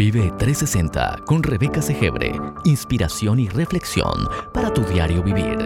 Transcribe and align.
Vive 0.00 0.32
360 0.38 1.24
con 1.26 1.42
Rebeca 1.42 1.82
Segebre. 1.82 2.32
Inspiración 2.64 3.38
y 3.38 3.50
reflexión 3.50 4.30
para 4.50 4.72
tu 4.72 4.80
diario 4.80 5.22
vivir. 5.22 5.58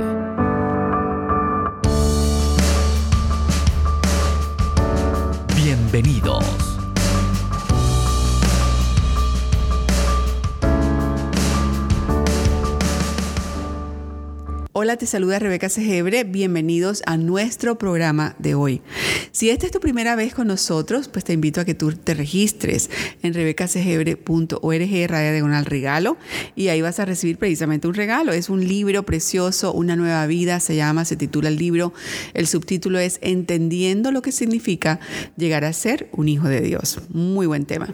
Bienvenidos. 5.55 6.45
Hola, 14.73 14.97
te 14.97 15.07
saluda 15.07 15.39
Rebeca 15.39 15.69
Segebre. 15.69 16.25
Bienvenidos 16.25 17.05
a 17.07 17.17
nuestro 17.17 17.79
programa 17.79 18.35
de 18.41 18.57
hoy. 18.57 18.83
Si 19.35 19.51
esta 19.51 19.67
es 19.67 19.73
tu 19.73 19.81
primera 19.81 20.15
vez 20.15 20.33
con 20.33 20.47
nosotros, 20.47 21.09
pues 21.09 21.25
te 21.25 21.33
invito 21.33 21.61
a 21.61 21.65
que 21.65 21.75
tú 21.75 21.91
te 21.91 22.15
registres 22.15 22.89
en 23.21 23.35
rebecasegebre.org, 23.35 25.09
raya 25.09 25.33
diagonal 25.33 25.65
regalo, 25.65 26.17
y 26.55 26.69
ahí 26.69 26.81
vas 26.83 27.01
a 27.01 27.05
recibir 27.05 27.37
precisamente 27.37 27.89
un 27.89 27.95
regalo. 27.95 28.33
Es 28.33 28.49
un 28.49 28.65
libro 28.65 29.03
precioso, 29.03 29.73
Una 29.73 29.97
nueva 29.97 30.25
vida, 30.29 30.61
se 30.61 30.77
llama, 30.77 31.05
se 31.05 31.17
titula 31.17 31.49
el 31.49 31.57
libro. 31.57 31.93
El 32.33 32.47
subtítulo 32.47 33.01
es 33.01 33.19
Entendiendo 33.23 34.13
lo 34.13 34.23
que 34.23 34.31
significa 34.31 35.01
llegar 35.37 35.65
a 35.65 35.73
ser 35.73 36.09
un 36.13 36.29
hijo 36.29 36.47
de 36.47 36.61
Dios. 36.61 37.01
Muy 37.09 37.49
buen 37.49 37.67
tema. 37.67 37.93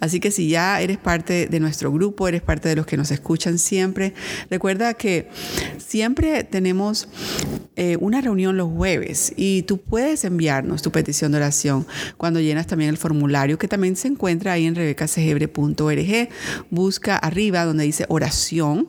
Así 0.00 0.18
que 0.18 0.32
si 0.32 0.48
ya 0.48 0.80
eres 0.80 0.98
parte 0.98 1.46
de 1.46 1.60
nuestro 1.60 1.92
grupo, 1.92 2.26
eres 2.26 2.42
parte 2.42 2.68
de 2.68 2.74
los 2.74 2.86
que 2.86 2.96
nos 2.96 3.12
escuchan 3.12 3.60
siempre, 3.60 4.12
recuerda 4.50 4.94
que 4.94 5.28
siempre 5.78 6.42
tenemos 6.42 7.06
eh, 7.76 7.96
una 8.00 8.20
reunión 8.20 8.56
los 8.56 8.72
jueves 8.72 9.32
y 9.36 9.62
tú 9.62 9.78
puedes 9.78 10.24
enviarnos 10.24 10.79
tu 10.82 10.90
petición 10.90 11.32
de 11.32 11.38
oración 11.38 11.86
cuando 12.16 12.40
llenas 12.40 12.66
también 12.66 12.90
el 12.90 12.96
formulario 12.96 13.58
que 13.58 13.68
también 13.68 13.96
se 13.96 14.08
encuentra 14.08 14.52
ahí 14.52 14.66
en 14.66 14.74
rebecasegebre.org. 14.74 16.28
Busca 16.70 17.16
arriba 17.16 17.64
donde 17.64 17.84
dice 17.84 18.06
oración 18.08 18.88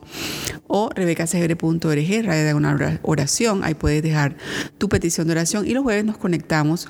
o 0.66 0.90
rebecasegebre.org, 0.94 2.24
radio 2.24 2.44
de 2.44 2.54
una 2.54 3.00
oración. 3.02 3.64
Ahí 3.64 3.74
puedes 3.74 4.02
dejar 4.02 4.36
tu 4.78 4.88
petición 4.88 5.26
de 5.26 5.32
oración 5.32 5.66
y 5.66 5.74
los 5.74 5.82
jueves 5.82 6.04
nos 6.04 6.16
conectamos 6.16 6.88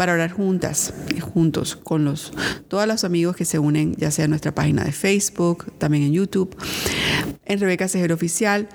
para 0.00 0.14
orar 0.14 0.32
juntas, 0.32 0.94
juntos 1.20 1.76
con 1.76 2.06
los, 2.06 2.32
todos 2.68 2.86
los 2.86 3.04
amigos 3.04 3.36
que 3.36 3.44
se 3.44 3.58
unen, 3.58 3.94
ya 3.96 4.10
sea 4.10 4.24
en 4.24 4.30
nuestra 4.30 4.54
página 4.54 4.82
de 4.82 4.92
Facebook, 4.92 5.74
también 5.76 6.04
en 6.04 6.14
YouTube, 6.14 6.56
en 7.44 7.60
Rebeca 7.60 7.86
Segebre 7.86 8.14
Oficial. 8.14 8.66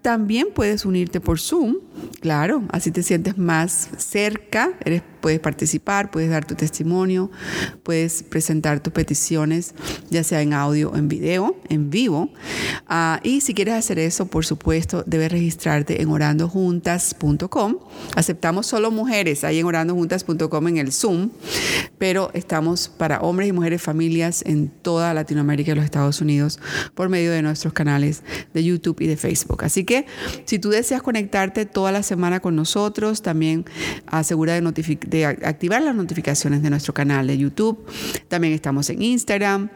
También 0.00 0.46
puedes 0.54 0.86
unirte 0.86 1.20
por 1.20 1.38
Zoom, 1.38 1.76
claro, 2.22 2.62
así 2.70 2.90
te 2.90 3.02
sientes 3.02 3.36
más 3.36 3.90
cerca, 3.98 4.72
eres 4.82 5.02
puedes 5.22 5.40
participar, 5.40 6.10
puedes 6.10 6.28
dar 6.28 6.44
tu 6.44 6.54
testimonio, 6.54 7.30
puedes 7.82 8.22
presentar 8.24 8.80
tus 8.80 8.92
peticiones, 8.92 9.74
ya 10.10 10.22
sea 10.22 10.42
en 10.42 10.52
audio 10.52 10.90
o 10.90 10.96
en 10.96 11.08
video, 11.08 11.56
en 11.70 11.88
vivo. 11.88 12.28
Ah, 12.86 13.20
y 13.22 13.40
si 13.40 13.54
quieres 13.54 13.74
hacer 13.74 13.98
eso, 13.98 14.26
por 14.26 14.44
supuesto, 14.44 15.04
debes 15.06 15.32
registrarte 15.32 16.02
en 16.02 16.10
orandojuntas.com. 16.10 17.78
Aceptamos 18.16 18.66
solo 18.66 18.90
mujeres 18.90 19.44
ahí 19.44 19.60
en 19.60 19.66
orandojuntas.com 19.66 20.68
en 20.68 20.76
el 20.76 20.92
Zoom, 20.92 21.30
pero 21.96 22.30
estamos 22.34 22.88
para 22.88 23.20
hombres 23.20 23.48
y 23.48 23.52
mujeres, 23.52 23.80
familias 23.80 24.42
en 24.44 24.68
toda 24.68 25.14
Latinoamérica 25.14 25.72
y 25.72 25.74
los 25.76 25.84
Estados 25.84 26.20
Unidos 26.20 26.58
por 26.94 27.08
medio 27.08 27.30
de 27.30 27.42
nuestros 27.42 27.72
canales 27.72 28.22
de 28.52 28.64
YouTube 28.64 29.00
y 29.00 29.06
de 29.06 29.16
Facebook. 29.16 29.64
Así 29.64 29.84
que 29.84 30.04
si 30.44 30.58
tú 30.58 30.70
deseas 30.70 31.00
conectarte 31.00 31.64
toda 31.64 31.92
la 31.92 32.02
semana 32.02 32.40
con 32.40 32.56
nosotros, 32.56 33.22
también 33.22 33.64
asegura 34.06 34.54
de 34.54 34.62
notificar 34.62 35.11
de 35.12 35.26
activar 35.26 35.82
las 35.82 35.94
notificaciones 35.94 36.62
de 36.62 36.70
nuestro 36.70 36.94
canal 36.94 37.26
de 37.26 37.36
YouTube. 37.38 37.86
También 38.28 38.54
estamos 38.54 38.88
en 38.90 39.02
Instagram. 39.02 39.68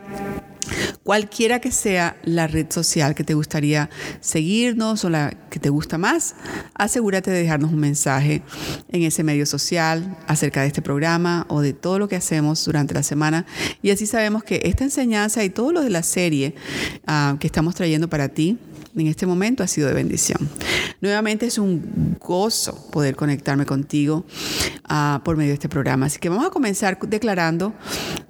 Cualquiera 1.04 1.60
que 1.60 1.70
sea 1.70 2.16
la 2.24 2.48
red 2.48 2.66
social 2.70 3.14
que 3.14 3.22
te 3.22 3.34
gustaría 3.34 3.88
seguirnos 4.20 5.04
o 5.04 5.10
la 5.10 5.30
que 5.50 5.60
te 5.60 5.68
gusta 5.68 5.98
más, 5.98 6.34
asegúrate 6.74 7.30
de 7.30 7.42
dejarnos 7.42 7.70
un 7.72 7.78
mensaje 7.78 8.42
en 8.90 9.02
ese 9.02 9.22
medio 9.22 9.46
social 9.46 10.16
acerca 10.26 10.62
de 10.62 10.68
este 10.68 10.82
programa 10.82 11.46
o 11.48 11.60
de 11.60 11.72
todo 11.72 12.00
lo 12.00 12.08
que 12.08 12.16
hacemos 12.16 12.64
durante 12.64 12.94
la 12.94 13.04
semana. 13.04 13.46
Y 13.82 13.90
así 13.90 14.06
sabemos 14.06 14.42
que 14.42 14.62
esta 14.64 14.82
enseñanza 14.82 15.44
y 15.44 15.50
todo 15.50 15.70
lo 15.70 15.82
de 15.82 15.90
la 15.90 16.02
serie 16.02 16.56
ah, 17.06 17.36
que 17.38 17.46
estamos 17.46 17.76
trayendo 17.76 18.08
para 18.08 18.28
ti 18.28 18.58
en 19.02 19.08
este 19.08 19.26
momento 19.26 19.62
ha 19.62 19.66
sido 19.66 19.88
de 19.88 19.94
bendición. 19.94 20.48
Nuevamente 21.00 21.46
es 21.46 21.58
un 21.58 22.16
gozo 22.20 22.88
poder 22.90 23.16
conectarme 23.16 23.66
contigo 23.66 24.24
uh, 24.90 25.20
por 25.22 25.36
medio 25.36 25.50
de 25.50 25.54
este 25.54 25.68
programa. 25.68 26.06
Así 26.06 26.18
que 26.18 26.28
vamos 26.28 26.46
a 26.46 26.50
comenzar 26.50 26.98
declarando 27.00 27.74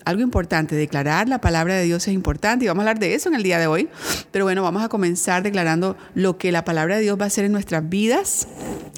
algo 0.06 0.22
importante. 0.22 0.75
Declarar 0.75 1.28
la 1.28 1.41
palabra 1.41 1.75
de 1.75 1.84
Dios 1.84 2.09
es 2.09 2.15
importante 2.15 2.65
y 2.65 2.69
vamos 2.69 2.81
a 2.81 2.84
hablar 2.84 2.99
de 3.00 3.15
eso 3.15 3.28
en 3.28 3.34
el 3.34 3.43
día 3.43 3.59
de 3.59 3.67
hoy. 3.67 3.89
Pero 4.31 4.47
bueno, 4.47 4.62
vamos 4.62 4.83
a 4.83 4.89
comenzar 4.89 5.43
declarando 5.43 5.97
lo 6.15 6.39
que 6.39 6.53
la 6.53 6.65
palabra 6.65 6.97
de 6.97 7.03
Dios 7.03 7.19
va 7.21 7.25
a 7.25 7.27
hacer 7.27 7.44
en 7.44 7.53
nuestras 7.53 7.87
vidas. 7.89 8.49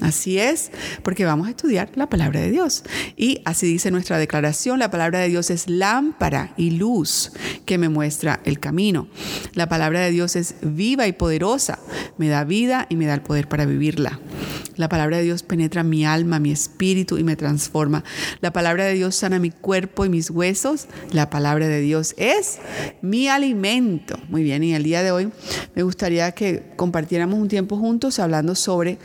Así 0.01 0.39
es, 0.39 0.71
porque 1.03 1.25
vamos 1.25 1.47
a 1.47 1.49
estudiar 1.49 1.89
la 1.95 2.07
palabra 2.07 2.39
de 2.39 2.51
Dios. 2.51 2.83
Y 3.17 3.41
así 3.43 3.67
dice 3.67 3.91
nuestra 3.91 4.17
declaración, 4.17 4.79
la 4.79 4.91
palabra 4.91 5.19
de 5.19 5.27
Dios 5.27 5.49
es 5.49 5.67
lámpara 5.67 6.53
y 6.55 6.71
luz 6.71 7.31
que 7.65 7.77
me 7.77 7.89
muestra 7.89 8.39
el 8.45 8.59
camino. 8.59 9.09
La 9.53 9.67
palabra 9.67 9.99
de 10.01 10.11
Dios 10.11 10.35
es 10.35 10.55
viva 10.61 11.07
y 11.07 11.11
poderosa, 11.11 11.79
me 12.17 12.29
da 12.29 12.43
vida 12.43 12.85
y 12.89 12.95
me 12.95 13.07
da 13.07 13.15
el 13.15 13.21
poder 13.21 13.49
para 13.49 13.65
vivirla. 13.65 14.19
La 14.79 14.87
palabra 14.87 15.17
de 15.17 15.23
Dios 15.23 15.43
penetra 15.43 15.83
mi 15.83 16.05
alma, 16.05 16.39
mi 16.39 16.51
espíritu 16.51 17.17
y 17.17 17.25
me 17.25 17.35
transforma. 17.35 18.05
La 18.39 18.53
palabra 18.53 18.85
de 18.85 18.93
Dios 18.93 19.13
sana 19.13 19.37
mi 19.37 19.51
cuerpo 19.51 20.05
y 20.05 20.09
mis 20.09 20.29
huesos. 20.29 20.87
La 21.11 21.29
palabra 21.29 21.67
de 21.67 21.81
Dios 21.81 22.13
es 22.17 22.59
mi 23.01 23.27
alimento. 23.27 24.17
Muy 24.29 24.43
bien, 24.43 24.63
y 24.63 24.73
el 24.73 24.83
día 24.83 25.03
de 25.03 25.11
hoy 25.11 25.31
me 25.75 25.83
gustaría 25.83 26.31
que 26.31 26.63
compartiéramos 26.75 27.39
un 27.39 27.47
tiempo 27.47 27.77
juntos 27.77 28.19
hablando 28.19 28.55
sobre 28.55 28.99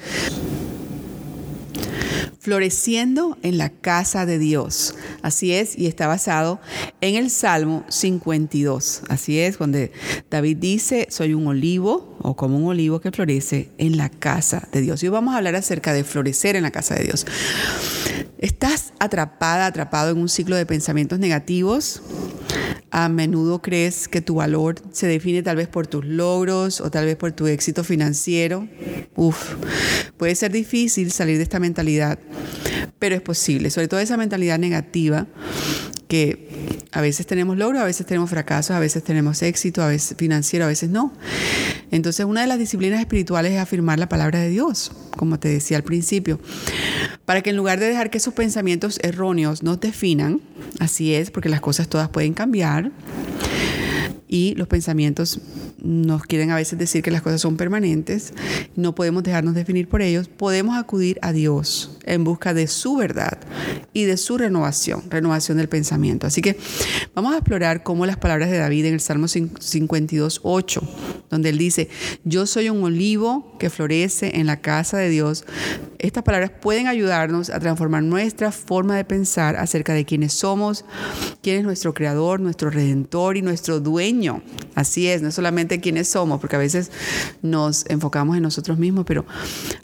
floreciendo 2.44 3.38
en 3.42 3.56
la 3.56 3.70
casa 3.70 4.26
de 4.26 4.38
Dios. 4.38 4.94
Así 5.22 5.54
es, 5.54 5.78
y 5.78 5.86
está 5.86 6.06
basado 6.06 6.60
en 7.00 7.14
el 7.14 7.30
Salmo 7.30 7.86
52. 7.88 9.00
Así 9.08 9.38
es, 9.38 9.56
donde 9.56 9.92
David 10.30 10.58
dice, 10.58 11.06
soy 11.08 11.32
un 11.32 11.46
olivo 11.46 12.18
o 12.20 12.36
como 12.36 12.58
un 12.58 12.66
olivo 12.66 13.00
que 13.00 13.12
florece 13.12 13.70
en 13.78 13.96
la 13.96 14.10
casa 14.10 14.68
de 14.72 14.82
Dios. 14.82 15.02
Y 15.02 15.06
hoy 15.06 15.12
vamos 15.12 15.32
a 15.32 15.38
hablar 15.38 15.54
acerca 15.54 15.94
de 15.94 16.04
florecer 16.04 16.54
en 16.54 16.64
la 16.64 16.70
casa 16.70 16.94
de 16.94 17.04
Dios. 17.04 17.24
¿Estás 18.44 18.92
atrapada, 18.98 19.64
atrapado 19.64 20.10
en 20.10 20.18
un 20.18 20.28
ciclo 20.28 20.54
de 20.54 20.66
pensamientos 20.66 21.18
negativos? 21.18 22.02
A 22.90 23.08
menudo 23.08 23.62
crees 23.62 24.06
que 24.06 24.20
tu 24.20 24.34
valor 24.34 24.74
se 24.92 25.06
define 25.06 25.42
tal 25.42 25.56
vez 25.56 25.66
por 25.66 25.86
tus 25.86 26.04
logros 26.04 26.82
o 26.82 26.90
tal 26.90 27.06
vez 27.06 27.16
por 27.16 27.32
tu 27.32 27.46
éxito 27.46 27.84
financiero. 27.84 28.68
Uf, 29.16 29.54
puede 30.18 30.34
ser 30.34 30.52
difícil 30.52 31.10
salir 31.10 31.38
de 31.38 31.42
esta 31.44 31.58
mentalidad, 31.58 32.18
pero 32.98 33.14
es 33.14 33.22
posible, 33.22 33.70
sobre 33.70 33.88
todo 33.88 34.00
esa 34.00 34.18
mentalidad 34.18 34.58
negativa 34.58 35.26
a 36.92 37.00
veces 37.00 37.26
tenemos 37.26 37.56
logros, 37.56 37.82
a 37.82 37.84
veces 37.84 38.06
tenemos 38.06 38.30
fracasos, 38.30 38.76
a 38.76 38.78
veces 38.78 39.02
tenemos 39.02 39.42
éxito, 39.42 39.82
a 39.82 39.88
veces 39.88 40.16
financiero, 40.16 40.64
a 40.64 40.68
veces 40.68 40.90
no. 40.90 41.12
Entonces, 41.90 42.24
una 42.24 42.42
de 42.42 42.46
las 42.46 42.58
disciplinas 42.58 43.00
espirituales 43.00 43.52
es 43.52 43.58
afirmar 43.58 43.98
la 43.98 44.08
palabra 44.08 44.38
de 44.38 44.48
Dios, 44.48 44.92
como 45.16 45.38
te 45.38 45.48
decía 45.48 45.76
al 45.76 45.82
principio, 45.82 46.38
para 47.24 47.42
que 47.42 47.50
en 47.50 47.56
lugar 47.56 47.80
de 47.80 47.86
dejar 47.86 48.10
que 48.10 48.18
esos 48.18 48.34
pensamientos 48.34 48.98
erróneos 49.02 49.62
nos 49.62 49.80
definan, 49.80 50.40
así 50.78 51.14
es, 51.14 51.30
porque 51.30 51.48
las 51.48 51.60
cosas 51.60 51.88
todas 51.88 52.08
pueden 52.08 52.34
cambiar 52.34 52.92
y 54.34 54.56
los 54.56 54.66
pensamientos 54.66 55.38
nos 55.80 56.24
quieren 56.24 56.50
a 56.50 56.56
veces 56.56 56.76
decir 56.76 57.04
que 57.04 57.12
las 57.12 57.22
cosas 57.22 57.40
son 57.40 57.56
permanentes, 57.56 58.32
no 58.74 58.92
podemos 58.92 59.22
dejarnos 59.22 59.54
definir 59.54 59.86
por 59.86 60.02
ellos, 60.02 60.26
podemos 60.26 60.76
acudir 60.76 61.20
a 61.22 61.30
Dios 61.30 61.96
en 62.04 62.24
busca 62.24 62.52
de 62.52 62.66
su 62.66 62.96
verdad 62.96 63.38
y 63.92 64.06
de 64.06 64.16
su 64.16 64.36
renovación, 64.36 65.04
renovación 65.08 65.58
del 65.58 65.68
pensamiento. 65.68 66.26
Así 66.26 66.42
que 66.42 66.58
vamos 67.14 67.32
a 67.32 67.36
explorar 67.36 67.84
cómo 67.84 68.06
las 68.06 68.16
palabras 68.16 68.50
de 68.50 68.58
David 68.58 68.86
en 68.86 68.94
el 68.94 69.00
Salmo 69.00 69.28
52, 69.28 70.40
8, 70.42 70.82
donde 71.30 71.50
él 71.50 71.58
dice, 71.58 71.88
yo 72.24 72.46
soy 72.46 72.70
un 72.70 72.82
olivo 72.82 73.56
que 73.60 73.70
florece 73.70 74.40
en 74.40 74.46
la 74.46 74.60
casa 74.60 74.98
de 74.98 75.10
Dios. 75.10 75.44
Estas 76.00 76.24
palabras 76.24 76.50
pueden 76.60 76.88
ayudarnos 76.88 77.50
a 77.50 77.60
transformar 77.60 78.02
nuestra 78.02 78.50
forma 78.50 78.96
de 78.96 79.04
pensar 79.04 79.54
acerca 79.54 79.94
de 79.94 80.04
quiénes 80.04 80.32
somos, 80.32 80.84
quién 81.40 81.58
es 81.58 81.64
nuestro 81.64 81.94
creador, 81.94 82.40
nuestro 82.40 82.68
redentor 82.68 83.36
y 83.36 83.42
nuestro 83.42 83.78
dueño. 83.78 84.23
Así 84.74 85.08
es, 85.08 85.22
no 85.22 85.30
solamente 85.30 85.80
quiénes 85.80 86.08
somos, 86.08 86.40
porque 86.40 86.56
a 86.56 86.58
veces 86.58 86.90
nos 87.42 87.84
enfocamos 87.88 88.36
en 88.36 88.42
nosotros 88.42 88.78
mismos, 88.78 89.04
pero 89.06 89.24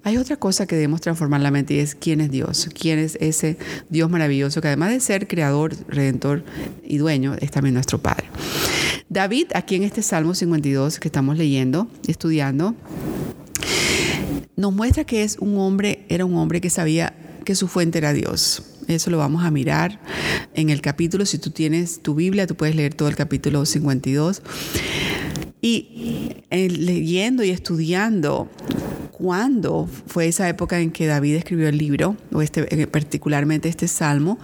hay 0.03 0.17
otra 0.17 0.37
cosa 0.37 0.67
que 0.67 0.75
debemos 0.75 1.01
transformar 1.01 1.41
la 1.41 1.51
mente 1.51 1.75
y 1.75 1.79
es 1.79 1.95
quién 1.95 2.21
es 2.21 2.31
Dios, 2.31 2.69
quién 2.79 2.99
es 2.99 3.17
ese 3.21 3.59
Dios 3.89 4.11
maravilloso 4.11 4.61
que 4.61 4.69
además 4.69 4.91
de 4.91 5.01
ser 5.01 5.29
creador, 5.29 5.75
redentor 5.89 6.45
y 6.85 6.99
dueño, 6.99 7.35
es 7.41 7.51
también 7.51 7.75
nuestro 7.75 8.01
Padre. 8.01 8.27
David, 9.09 9.49
aquí 9.55 9.75
en 9.77 9.83
este 9.83 10.03
Salmo 10.03 10.35
52 10.35 11.01
que 11.01 11.09
estamos 11.09 11.37
leyendo, 11.37 11.89
estudiando, 12.07 12.75
nos 14.57 14.73
muestra 14.73 15.05
que 15.05 15.23
es 15.23 15.39
un 15.39 15.59
hombre, 15.59 16.05
era 16.09 16.25
un 16.25 16.37
hombre 16.37 16.61
que 16.61 16.71
sabía 16.71 17.15
que 17.45 17.55
su 17.55 17.67
fuente 17.67 17.99
era 17.99 18.13
Dios. 18.13 18.63
Eso 18.91 19.11
lo 19.11 19.19
vamos 19.19 19.45
a 19.45 19.51
mirar 19.51 20.01
en 20.55 20.69
el 20.71 20.81
capítulo. 20.81 21.25
Si 21.25 21.39
tú 21.39 21.51
tienes 21.51 22.03
tu 22.03 22.15
Biblia, 22.15 22.47
tú 22.47 22.57
puedes 22.57 22.75
leer 22.75 22.93
todo 22.93 23.09
el 23.09 23.15
capítulo 23.15 23.65
52. 23.65 24.43
Y 25.63 26.37
eh, 26.51 26.69
leyendo 26.69 27.45
y 27.45 27.51
estudiando 27.51 28.51
cuándo 29.13 29.89
fue 30.07 30.27
esa 30.27 30.49
época 30.49 30.81
en 30.81 30.91
que 30.91 31.07
David 31.07 31.37
escribió 31.37 31.69
el 31.69 31.79
libro, 31.79 32.17
o 32.33 32.43
este, 32.43 32.67
eh, 32.75 32.87
particularmente 32.87 33.69
este 33.69 33.87
salmo, 33.87 34.39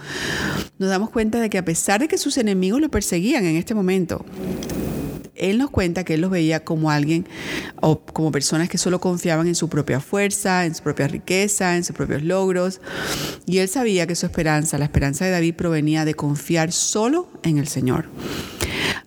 nos 0.77 0.89
damos 0.89 1.09
cuenta 1.09 1.41
de 1.41 1.49
que 1.49 1.57
a 1.57 1.65
pesar 1.65 1.99
de 1.99 2.07
que 2.07 2.17
sus 2.17 2.37
enemigos 2.37 2.79
lo 2.79 2.89
perseguían 2.89 3.43
en 3.45 3.55
este 3.57 3.73
momento, 3.73 4.23
él 5.37 5.57
nos 5.57 5.69
cuenta 5.69 6.03
que 6.03 6.15
él 6.15 6.21
los 6.21 6.31
veía 6.31 6.63
como 6.63 6.91
alguien 6.91 7.27
o 7.81 7.99
como 7.99 8.31
personas 8.31 8.69
que 8.69 8.77
solo 8.77 8.99
confiaban 8.99 9.47
en 9.47 9.55
su 9.55 9.69
propia 9.69 9.99
fuerza, 9.99 10.65
en 10.65 10.75
su 10.75 10.83
propia 10.83 11.07
riqueza, 11.07 11.75
en 11.75 11.83
sus 11.83 11.95
propios 11.95 12.23
logros. 12.23 12.81
Y 13.45 13.59
él 13.59 13.67
sabía 13.67 14.07
que 14.07 14.15
su 14.15 14.25
esperanza, 14.25 14.77
la 14.77 14.85
esperanza 14.85 15.25
de 15.25 15.31
David, 15.31 15.55
provenía 15.55 16.05
de 16.05 16.13
confiar 16.13 16.71
solo 16.71 17.29
en 17.43 17.57
el 17.57 17.67
Señor. 17.67 18.09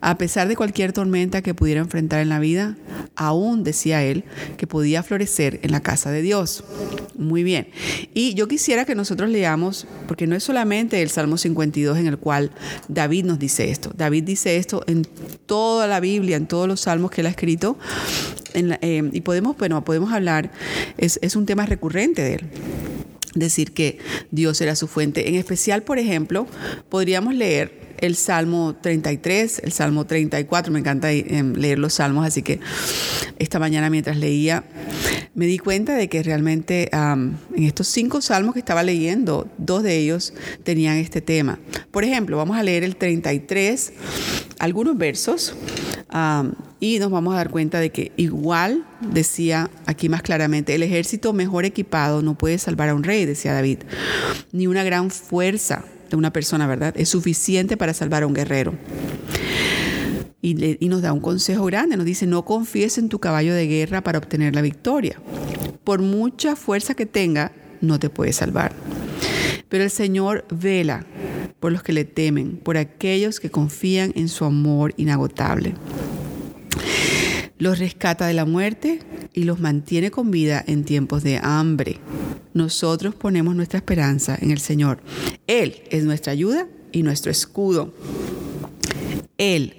A 0.00 0.18
pesar 0.18 0.48
de 0.48 0.56
cualquier 0.56 0.92
tormenta 0.92 1.42
que 1.42 1.54
pudiera 1.54 1.80
enfrentar 1.80 2.20
en 2.20 2.28
la 2.28 2.38
vida, 2.38 2.76
aún 3.16 3.64
decía 3.64 4.02
él 4.02 4.24
que 4.56 4.66
podía 4.66 5.02
florecer 5.02 5.60
en 5.62 5.72
la 5.72 5.80
casa 5.80 6.10
de 6.10 6.22
Dios. 6.22 6.64
Muy 7.16 7.42
bien. 7.42 7.68
Y 8.14 8.34
yo 8.34 8.48
quisiera 8.48 8.84
que 8.84 8.94
nosotros 8.94 9.28
leamos, 9.28 9.86
porque 10.08 10.26
no 10.26 10.36
es 10.36 10.42
solamente 10.42 11.02
el 11.02 11.10
Salmo 11.10 11.36
52 11.36 11.98
en 11.98 12.06
el 12.06 12.18
cual 12.18 12.50
David 12.88 13.24
nos 13.24 13.38
dice 13.38 13.70
esto. 13.70 13.92
David 13.96 14.24
dice 14.24 14.56
esto 14.56 14.82
en 14.86 15.06
toda 15.46 15.86
la 15.86 16.00
Biblia, 16.00 16.36
en 16.36 16.46
todos 16.46 16.66
los 16.66 16.80
salmos 16.80 17.10
que 17.10 17.20
él 17.20 17.26
ha 17.26 17.30
escrito. 17.30 17.78
Eh, 18.54 19.10
y 19.12 19.20
podemos, 19.20 19.56
bueno, 19.56 19.84
podemos 19.84 20.12
hablar, 20.12 20.50
es, 20.96 21.18
es 21.22 21.36
un 21.36 21.46
tema 21.46 21.66
recurrente 21.66 22.22
de 22.22 22.34
él 22.34 22.50
decir 23.34 23.72
que 23.72 23.98
Dios 24.30 24.60
era 24.60 24.74
su 24.76 24.86
fuente. 24.86 25.28
En 25.28 25.34
especial, 25.34 25.82
por 25.82 25.98
ejemplo, 25.98 26.46
podríamos 26.88 27.34
leer 27.34 27.79
el 27.98 28.16
Salmo 28.16 28.76
33, 28.80 29.62
el 29.64 29.72
Salmo 29.72 30.06
34, 30.06 30.72
me 30.72 30.80
encanta 30.80 31.12
eh, 31.12 31.42
leer 31.54 31.78
los 31.78 31.94
salmos, 31.94 32.26
así 32.26 32.42
que 32.42 32.60
esta 33.38 33.58
mañana 33.58 33.90
mientras 33.90 34.16
leía 34.16 34.64
me 35.34 35.46
di 35.46 35.58
cuenta 35.58 35.94
de 35.94 36.08
que 36.08 36.22
realmente 36.22 36.90
en 36.92 37.38
estos 37.56 37.86
cinco 37.88 38.20
salmos 38.20 38.54
que 38.54 38.58
estaba 38.58 38.82
leyendo, 38.82 39.48
dos 39.58 39.82
de 39.82 39.96
ellos 39.96 40.34
tenían 40.64 40.96
este 40.96 41.20
tema. 41.20 41.58
Por 41.90 42.04
ejemplo, 42.04 42.36
vamos 42.36 42.56
a 42.56 42.62
leer 42.62 42.84
el 42.84 42.96
33, 42.96 43.92
algunos 44.58 44.98
versos. 44.98 45.54
y 46.80 46.98
nos 46.98 47.10
vamos 47.10 47.34
a 47.34 47.36
dar 47.36 47.50
cuenta 47.50 47.78
de 47.78 47.90
que 47.90 48.12
igual 48.16 48.84
decía 49.00 49.70
aquí 49.86 50.08
más 50.08 50.22
claramente, 50.22 50.74
el 50.74 50.82
ejército 50.82 51.32
mejor 51.32 51.64
equipado 51.64 52.22
no 52.22 52.36
puede 52.36 52.58
salvar 52.58 52.88
a 52.88 52.94
un 52.94 53.04
rey, 53.04 53.24
decía 53.24 53.52
David, 53.52 53.78
ni 54.52 54.66
una 54.66 54.82
gran 54.82 55.10
fuerza 55.10 55.84
de 56.10 56.16
una 56.16 56.32
persona, 56.32 56.66
¿verdad? 56.66 56.94
Es 56.96 57.08
suficiente 57.08 57.76
para 57.76 57.94
salvar 57.94 58.22
a 58.22 58.26
un 58.26 58.34
guerrero. 58.34 58.74
Y, 60.42 60.54
nos 60.88 61.02
da 61.02 61.12
un 61.12 61.20
consejo 61.20 61.66
grande, 61.66 61.96
nos 61.96 62.06
dice, 62.06 62.26
no 62.26 62.44
confíes 62.44 62.96
en 62.98 63.08
tu 63.08 63.18
caballo 63.18 63.54
de 63.54 63.66
guerra 63.66 64.02
para 64.02 64.18
obtener 64.18 64.54
la 64.54 64.62
victoria. 64.62 65.20
Por 65.84 66.00
mucha 66.00 66.56
fuerza 66.56 66.94
que 66.94 67.06
tenga, 67.06 67.52
no 67.80 67.98
te 67.98 68.08
puede 68.08 68.32
salvar. 68.32 68.72
Pero 69.68 69.84
el 69.84 69.90
Señor 69.90 70.46
vela 70.50 71.04
por 71.60 71.72
los 71.72 71.82
que 71.82 71.92
le 71.92 72.04
temen, 72.04 72.56
por 72.56 72.78
aquellos 72.78 73.38
que 73.38 73.50
confían 73.50 74.12
en 74.16 74.28
su 74.28 74.46
amor 74.46 74.94
inagotable. 74.96 75.74
Los 77.58 77.78
rescata 77.78 78.26
de 78.26 78.32
la 78.32 78.46
muerte 78.46 79.00
y 79.34 79.44
los 79.44 79.60
mantiene 79.60 80.10
con 80.10 80.30
vida 80.30 80.64
en 80.66 80.84
tiempos 80.84 81.22
de 81.22 81.38
hambre. 81.42 81.98
Nosotros 82.54 83.14
ponemos 83.14 83.54
nuestra 83.54 83.78
esperanza 83.78 84.36
en 84.40 84.50
el 84.50 84.58
Señor. 84.58 85.00
Él 85.46 85.82
es 85.90 86.04
nuestra 86.04 86.32
ayuda 86.32 86.66
y 86.92 87.02
nuestro 87.02 87.30
escudo. 87.30 87.94
Él, 89.38 89.74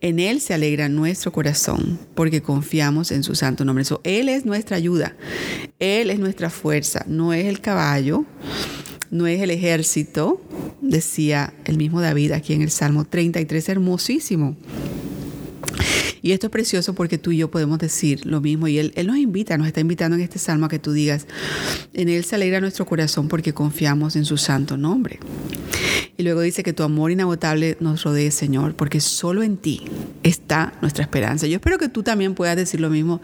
en 0.00 0.18
Él 0.18 0.40
se 0.40 0.52
alegra 0.52 0.88
nuestro 0.88 1.32
corazón 1.32 1.98
porque 2.14 2.42
confiamos 2.42 3.10
en 3.10 3.22
su 3.22 3.34
santo 3.34 3.64
nombre. 3.64 3.84
él 4.02 4.28
es 4.28 4.44
nuestra 4.44 4.76
ayuda, 4.76 5.16
Él 5.78 6.10
es 6.10 6.18
nuestra 6.18 6.50
fuerza, 6.50 7.04
no 7.08 7.32
es 7.32 7.46
el 7.46 7.60
caballo, 7.60 8.26
no 9.10 9.26
es 9.26 9.40
el 9.40 9.50
ejército, 9.50 10.42
decía 10.82 11.54
el 11.64 11.78
mismo 11.78 12.00
David 12.00 12.32
aquí 12.32 12.52
en 12.52 12.62
el 12.62 12.70
Salmo 12.70 13.04
33, 13.04 13.68
hermosísimo. 13.70 14.56
Y 16.24 16.32
esto 16.32 16.46
es 16.46 16.50
precioso 16.50 16.94
porque 16.94 17.18
tú 17.18 17.32
y 17.32 17.36
yo 17.36 17.50
podemos 17.50 17.78
decir 17.78 18.24
lo 18.24 18.40
mismo. 18.40 18.66
Y 18.66 18.78
él, 18.78 18.94
él 18.96 19.08
nos 19.08 19.18
invita, 19.18 19.58
nos 19.58 19.66
está 19.66 19.80
invitando 19.80 20.16
en 20.16 20.22
este 20.22 20.38
salmo 20.38 20.64
a 20.64 20.68
que 20.70 20.78
tú 20.78 20.92
digas, 20.92 21.26
en 21.92 22.08
Él 22.08 22.24
se 22.24 22.34
alegra 22.34 22.62
nuestro 22.62 22.86
corazón 22.86 23.28
porque 23.28 23.52
confiamos 23.52 24.16
en 24.16 24.24
su 24.24 24.38
santo 24.38 24.78
nombre. 24.78 25.18
Y 26.16 26.22
luego 26.22 26.40
dice 26.40 26.62
que 26.62 26.72
tu 26.72 26.82
amor 26.82 27.10
inagotable 27.10 27.76
nos 27.78 28.04
rodee, 28.04 28.30
Señor, 28.30 28.74
porque 28.74 29.02
solo 29.02 29.42
en 29.42 29.58
ti 29.58 29.82
está 30.22 30.72
nuestra 30.80 31.02
esperanza. 31.02 31.46
Yo 31.46 31.56
espero 31.56 31.76
que 31.76 31.90
tú 31.90 32.02
también 32.02 32.34
puedas 32.34 32.56
decir 32.56 32.80
lo 32.80 32.88
mismo 32.88 33.20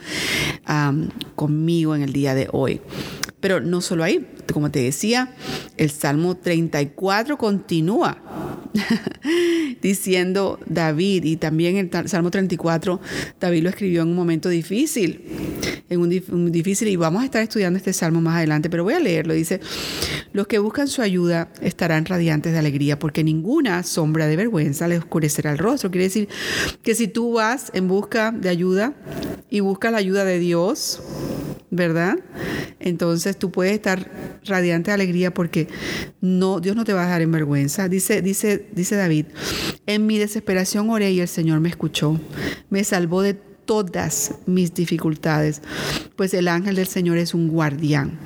conmigo 1.36 1.96
en 1.96 2.02
el 2.02 2.12
día 2.12 2.34
de 2.34 2.48
hoy. 2.52 2.82
Pero 3.40 3.62
no 3.62 3.80
solo 3.80 4.04
ahí, 4.04 4.26
como 4.52 4.70
te 4.70 4.80
decía, 4.80 5.34
el 5.76 5.90
Salmo 5.90 6.36
34 6.36 7.36
continúa 7.38 8.18
diciendo 9.82 10.58
David, 10.66 11.24
y 11.24 11.36
también 11.36 11.76
el 11.76 12.08
Salmo 12.08 12.30
34, 12.30 13.00
David 13.40 13.62
lo 13.62 13.68
escribió 13.68 14.02
en 14.02 14.08
un 14.08 14.16
momento 14.16 14.48
difícil, 14.48 15.24
en 15.88 16.00
un, 16.00 16.52
difícil, 16.52 16.88
y 16.88 16.96
vamos 16.96 17.22
a 17.22 17.24
estar 17.24 17.42
estudiando 17.42 17.76
este 17.76 17.92
Salmo 17.92 18.20
más 18.20 18.36
adelante, 18.36 18.70
pero 18.70 18.84
voy 18.84 18.94
a 18.94 19.00
leerlo. 19.00 19.34
Dice, 19.34 19.60
los 20.32 20.46
que 20.46 20.58
buscan 20.58 20.88
su 20.88 21.02
ayuda 21.02 21.48
estarán 21.60 22.06
radiantes 22.06 22.52
de 22.52 22.58
alegría, 22.58 22.98
porque 22.98 23.24
ninguna 23.24 23.82
sombra 23.82 24.26
de 24.26 24.36
vergüenza 24.36 24.88
les 24.88 25.00
oscurecerá 25.00 25.52
el 25.52 25.58
rostro. 25.58 25.90
Quiere 25.90 26.04
decir 26.04 26.28
que 26.82 26.94
si 26.94 27.08
tú 27.08 27.34
vas 27.34 27.70
en 27.74 27.88
busca 27.88 28.30
de 28.30 28.48
ayuda 28.48 28.94
y 29.50 29.60
buscas 29.60 29.92
la 29.92 29.98
ayuda 29.98 30.24
de 30.24 30.38
Dios, 30.38 31.02
¿verdad? 31.70 32.18
Entonces 32.78 33.38
tú 33.38 33.50
puedes 33.50 33.74
estar 33.74 34.10
radiante 34.44 34.90
de 34.90 34.94
alegría 34.94 35.32
porque 35.32 35.68
no, 36.20 36.60
Dios 36.60 36.76
no 36.76 36.84
te 36.84 36.92
va 36.92 37.02
a 37.02 37.06
dejar 37.06 37.22
en 37.22 37.32
vergüenza. 37.32 37.88
Dice, 37.88 38.22
dice, 38.22 38.66
dice 38.72 38.96
David, 38.96 39.26
en 39.86 40.06
mi 40.06 40.18
desesperación 40.18 40.90
oré 40.90 41.12
y 41.12 41.20
el 41.20 41.28
Señor 41.28 41.60
me 41.60 41.68
escuchó, 41.68 42.20
me 42.70 42.84
salvó 42.84 43.22
de 43.22 43.34
todas 43.34 44.34
mis 44.46 44.74
dificultades, 44.74 45.62
pues 46.16 46.34
el 46.34 46.48
ángel 46.48 46.74
del 46.74 46.88
Señor 46.88 47.18
es 47.18 47.34
un 47.34 47.48
guardián, 47.48 48.18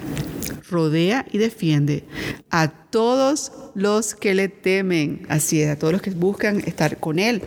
rodea 0.68 1.26
y 1.30 1.38
defiende 1.38 2.04
a 2.50 2.68
todos 2.68 3.52
los 3.74 4.14
que 4.14 4.34
le 4.34 4.48
temen, 4.48 5.26
así 5.28 5.60
es, 5.60 5.70
a 5.70 5.78
todos 5.78 5.92
los 5.92 6.02
que 6.02 6.10
buscan 6.10 6.60
estar 6.60 6.98
con 6.98 7.18
Él, 7.18 7.42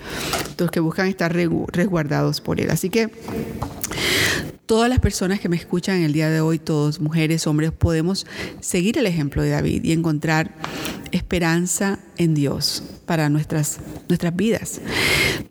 todos 0.55 0.67
los 0.67 0.71
que 0.71 0.79
buscan 0.79 1.07
estar 1.07 1.33
resguardados 1.33 2.41
por 2.41 2.59
Él. 2.59 2.69
Así 2.71 2.89
que 2.89 3.09
todas 4.65 4.89
las 4.89 4.99
personas 4.99 5.39
que 5.39 5.49
me 5.49 5.55
escuchan 5.55 6.01
el 6.01 6.13
día 6.13 6.29
de 6.29 6.41
hoy, 6.41 6.59
todos, 6.59 6.99
mujeres, 6.99 7.47
hombres, 7.47 7.71
podemos 7.71 8.27
seguir 8.59 8.97
el 8.97 9.07
ejemplo 9.07 9.41
de 9.41 9.51
David 9.51 9.83
y 9.85 9.93
encontrar 9.93 10.53
esperanza 11.11 11.99
en 12.17 12.33
Dios 12.33 12.83
para 13.05 13.29
nuestras, 13.29 13.79
nuestras 14.09 14.35
vidas. 14.35 14.81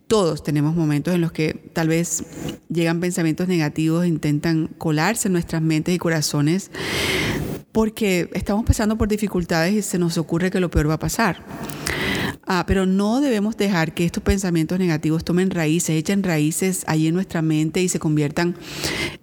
Todos 0.07 0.45
tenemos 0.45 0.77
momentos 0.77 1.15
en 1.15 1.23
los 1.23 1.33
que 1.33 1.55
tal 1.73 1.89
vez 1.89 2.25
llegan 2.69 3.01
pensamientos 3.01 3.49
negativos, 3.49 4.07
intentan 4.07 4.69
colarse 4.79 5.29
en 5.29 5.33
nuestras 5.33 5.63
mentes 5.63 5.95
y 5.95 5.99
corazones 5.99 6.71
porque 7.77 8.31
estamos 8.33 8.65
pasando 8.65 8.97
por 8.97 9.07
dificultades 9.07 9.75
y 9.75 9.83
se 9.83 9.99
nos 9.99 10.17
ocurre 10.17 10.51
que 10.51 10.61
lo 10.61 10.71
peor 10.71 10.89
va 10.89 10.95
a 10.95 10.99
pasar. 10.99 11.43
Ah, 12.47 12.65
pero 12.67 12.87
no 12.87 13.21
debemos 13.21 13.59
dejar 13.59 13.93
que 13.93 14.07
estos 14.07 14.23
pensamientos 14.23 14.79
negativos 14.79 15.25
tomen 15.25 15.51
raíces, 15.51 15.91
echen 15.91 16.23
raíces 16.23 16.85
ahí 16.87 17.07
en 17.07 17.13
nuestra 17.13 17.43
mente 17.43 17.83
y 17.83 17.91
se 17.91 17.99
conviertan 17.99 18.57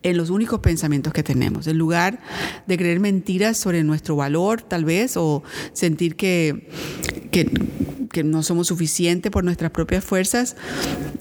en 0.03 0.17
los 0.17 0.29
únicos 0.29 0.59
pensamientos 0.59 1.13
que 1.13 1.23
tenemos. 1.23 1.65
En 1.65 1.79
lugar 1.79 2.19
de 2.67 2.77
creer 2.77 2.99
mentiras 2.99 3.57
sobre 3.57 3.83
nuestro 3.83 4.15
valor, 4.17 4.61
tal 4.61 4.85
vez, 4.85 5.17
o 5.17 5.41
sentir 5.71 6.15
que, 6.15 6.69
que, 7.31 7.49
que 8.13 8.23
no 8.23 8.43
somos 8.43 8.67
suficientes 8.67 9.29
por 9.31 9.43
nuestras 9.43 9.71
propias 9.71 10.05
fuerzas, 10.05 10.55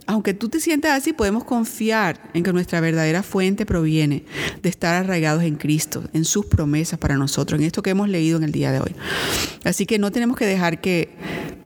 aunque 0.07 0.35
tú 0.35 0.49
te 0.49 0.61
sientas 0.61 0.93
así, 0.93 1.13
podemos 1.13 1.43
confiar 1.43 2.31
en 2.35 2.45
que 2.45 2.53
nuestra 2.53 2.81
verdadera 2.81 3.25
fuente 3.25 3.67
proviene 3.67 4.25
de 4.63 4.69
estar 4.69 4.95
arraigados 4.95 5.43
en 5.43 5.57
Cristo, 5.57 6.05
en 6.13 6.25
sus 6.25 6.47
promesas 6.47 6.99
para 7.01 7.17
nosotros, 7.17 7.59
en 7.59 7.67
esto 7.67 7.83
que 7.83 7.91
hemos 7.91 8.09
leído 8.09 8.37
en 8.37 8.45
el 8.45 8.53
día 8.53 8.71
de 8.71 8.81
hoy. 8.81 8.95
Así 9.65 9.87
que 9.87 9.99
no 9.99 10.13
tenemos 10.13 10.37
que 10.37 10.47
dejar 10.47 10.81
que 10.81 11.17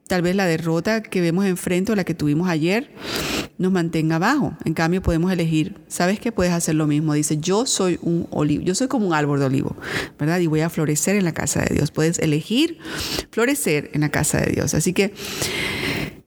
tal 0.07 0.23
vez 0.23 0.37
la 0.37 0.47
derrota 0.47 1.03
que 1.03 1.21
vemos 1.21 1.45
enfrente 1.45 1.93
o 1.93 1.97
la 1.97 2.05
que 2.05 2.15
tuvimos 2.15 2.49
ayer 2.49 2.91
nos 3.59 3.73
mantenga 3.73 4.17
abajo. 4.17 4.57
En 4.65 4.75
cambio, 4.75 5.03
podemos 5.03 5.33
elegir, 5.33 5.77
¿sabes 5.89 6.21
qué? 6.21 6.33
Puedes 6.33 6.53
hacer 6.53 6.75
lo 6.75 6.87
mismo. 6.87 7.15
Dice, 7.15 7.39
yo 7.39 7.67
soy 7.67 7.99
un 8.03 8.27
olivo, 8.31 8.63
yo 8.63 8.75
soy 8.75 8.89
como 8.89 9.07
un 9.07 9.15
árbol 9.15 9.41
de 9.41 9.47
olivo, 9.47 9.77
¿verdad? 10.19 10.41
Y 10.41 10.47
voy 10.47 10.61
a 10.61 10.71
florecer 10.71 11.17
en 11.17 11.25
la 11.25 11.33
casa 11.33 11.63
de 11.63 11.75
Dios. 11.75 11.91
Puedes 11.91 12.19
elegir 12.19 12.79
florecer 13.31 13.91
en 13.95 14.03
la 14.03 14.11
casa 14.11 14.41
de 14.41 14.53
Dios. 14.53 14.75
Así 14.75 14.93
que 14.93 15.15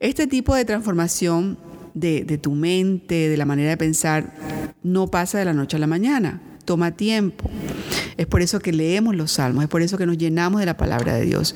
este 0.00 0.26
tipo 0.26 0.54
de 0.54 0.64
transformación 0.64 1.58
de, 1.94 2.24
de 2.24 2.38
tu 2.38 2.52
mente, 2.52 3.28
de 3.28 3.36
la 3.36 3.46
manera 3.46 3.70
de 3.70 3.76
pensar, 3.76 4.34
no 4.82 5.08
pasa 5.08 5.38
de 5.38 5.44
la 5.44 5.52
noche 5.52 5.76
a 5.76 5.80
la 5.80 5.86
mañana. 5.86 6.40
Toma 6.64 6.92
tiempo. 6.92 7.50
Es 8.16 8.26
por 8.26 8.42
eso 8.42 8.60
que 8.60 8.72
leemos 8.72 9.16
los 9.16 9.32
salmos, 9.32 9.64
es 9.64 9.70
por 9.70 9.82
eso 9.82 9.96
que 9.96 10.06
nos 10.06 10.18
llenamos 10.18 10.60
de 10.60 10.66
la 10.66 10.76
palabra 10.76 11.14
de 11.14 11.24
Dios. 11.24 11.54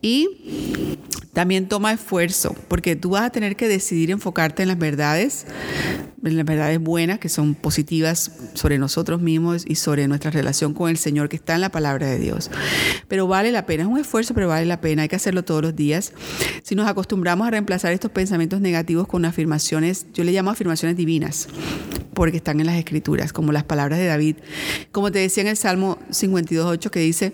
Y 0.00 0.97
también 1.38 1.68
toma 1.68 1.92
esfuerzo, 1.92 2.56
porque 2.66 2.96
tú 2.96 3.10
vas 3.10 3.22
a 3.22 3.30
tener 3.30 3.54
que 3.54 3.68
decidir 3.68 4.10
enfocarte 4.10 4.62
en 4.62 4.68
las 4.70 4.76
verdades, 4.76 5.46
las 6.22 6.44
verdades 6.44 6.80
buenas, 6.80 7.18
que 7.18 7.28
son 7.28 7.54
positivas 7.54 8.32
sobre 8.54 8.78
nosotros 8.78 9.20
mismos 9.20 9.64
y 9.66 9.76
sobre 9.76 10.08
nuestra 10.08 10.30
relación 10.30 10.74
con 10.74 10.90
el 10.90 10.96
Señor, 10.96 11.28
que 11.28 11.36
está 11.36 11.54
en 11.54 11.60
la 11.60 11.70
palabra 11.70 12.06
de 12.06 12.18
Dios. 12.18 12.50
Pero 13.06 13.26
vale 13.26 13.52
la 13.52 13.66
pena, 13.66 13.84
es 13.84 13.88
un 13.88 13.98
esfuerzo, 13.98 14.34
pero 14.34 14.48
vale 14.48 14.66
la 14.66 14.80
pena, 14.80 15.02
hay 15.02 15.08
que 15.08 15.16
hacerlo 15.16 15.44
todos 15.44 15.62
los 15.62 15.76
días. 15.76 16.12
Si 16.62 16.74
nos 16.74 16.88
acostumbramos 16.88 17.46
a 17.46 17.50
reemplazar 17.50 17.92
estos 17.92 18.10
pensamientos 18.10 18.60
negativos 18.60 19.06
con 19.06 19.24
afirmaciones, 19.24 20.06
yo 20.12 20.24
le 20.24 20.32
llamo 20.32 20.50
afirmaciones 20.50 20.96
divinas, 20.96 21.48
porque 22.14 22.38
están 22.38 22.58
en 22.60 22.66
las 22.66 22.76
escrituras, 22.76 23.32
como 23.32 23.52
las 23.52 23.64
palabras 23.64 23.98
de 23.98 24.06
David. 24.06 24.36
Como 24.90 25.12
te 25.12 25.20
decía 25.20 25.42
en 25.42 25.48
el 25.48 25.56
Salmo 25.56 25.98
52.8, 26.10 26.90
que 26.90 27.00
dice 27.00 27.32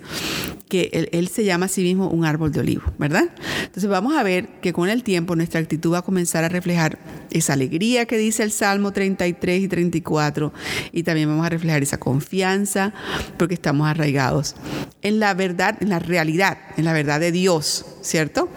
que 0.69 0.91
él, 0.93 1.09
él 1.13 1.29
se 1.29 1.45
llama 1.45 1.67
a 1.67 1.69
sí 1.69 1.83
mismo 1.83 2.09
un 2.11 2.25
árbol 2.25 2.53
de 2.53 2.61
olivo, 2.61 2.83
¿verdad? 2.99 3.31
Entonces 3.61 3.89
vamos 3.89 4.15
a 4.15 4.23
ver 4.23 4.49
que 4.61 4.73
con 4.73 4.89
el 4.89 5.03
tiempo 5.03 5.37
nuestra 5.37 5.61
actitud 5.61 5.93
va 5.93 5.99
a 5.99 6.03
comenzar 6.03 6.45
a 6.45 6.49
reflejar 6.49 6.99
esa 7.31 7.55
alegría 7.55 8.07
que 8.07 8.19
dice 8.19 8.43
el 8.43 8.51
Salmo 8.51 8.74
33 8.93 9.63
y 9.63 9.69
34 9.69 10.53
y 10.93 11.03
también 11.03 11.29
vamos 11.29 11.47
a 11.47 11.51
reflejar 11.51 11.83
esa 11.83 11.99
confianza 11.99 12.93
porque 13.37 13.55
estamos 13.55 13.89
arraigados 13.89 14.57
en 15.05 15.21
la 15.21 15.35
verdad, 15.35 15.77
en 15.81 15.91
la 15.91 15.99
realidad, 15.99 16.57
en 16.79 16.87
la 16.87 16.95
verdad 16.95 17.21
de 17.21 17.31
Dios, 17.31 17.85
¿cierto? 18.01 18.49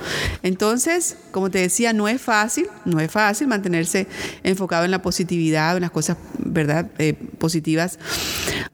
Entonces, 0.44 1.18
como 1.32 1.52
te 1.52 1.60
decía, 1.60 1.92
no 1.92 2.08
es 2.08 2.22
fácil, 2.22 2.68
no 2.86 3.02
es 3.02 3.12
fácil 3.12 3.48
mantenerse 3.48 4.08
enfocado 4.44 4.86
en 4.86 4.92
la 4.92 5.02
positividad, 5.02 5.76
en 5.76 5.82
las 5.82 5.92
cosas, 5.92 6.16
¿verdad? 6.40 6.90
Eh, 7.00 7.14
positivas 7.14 8.00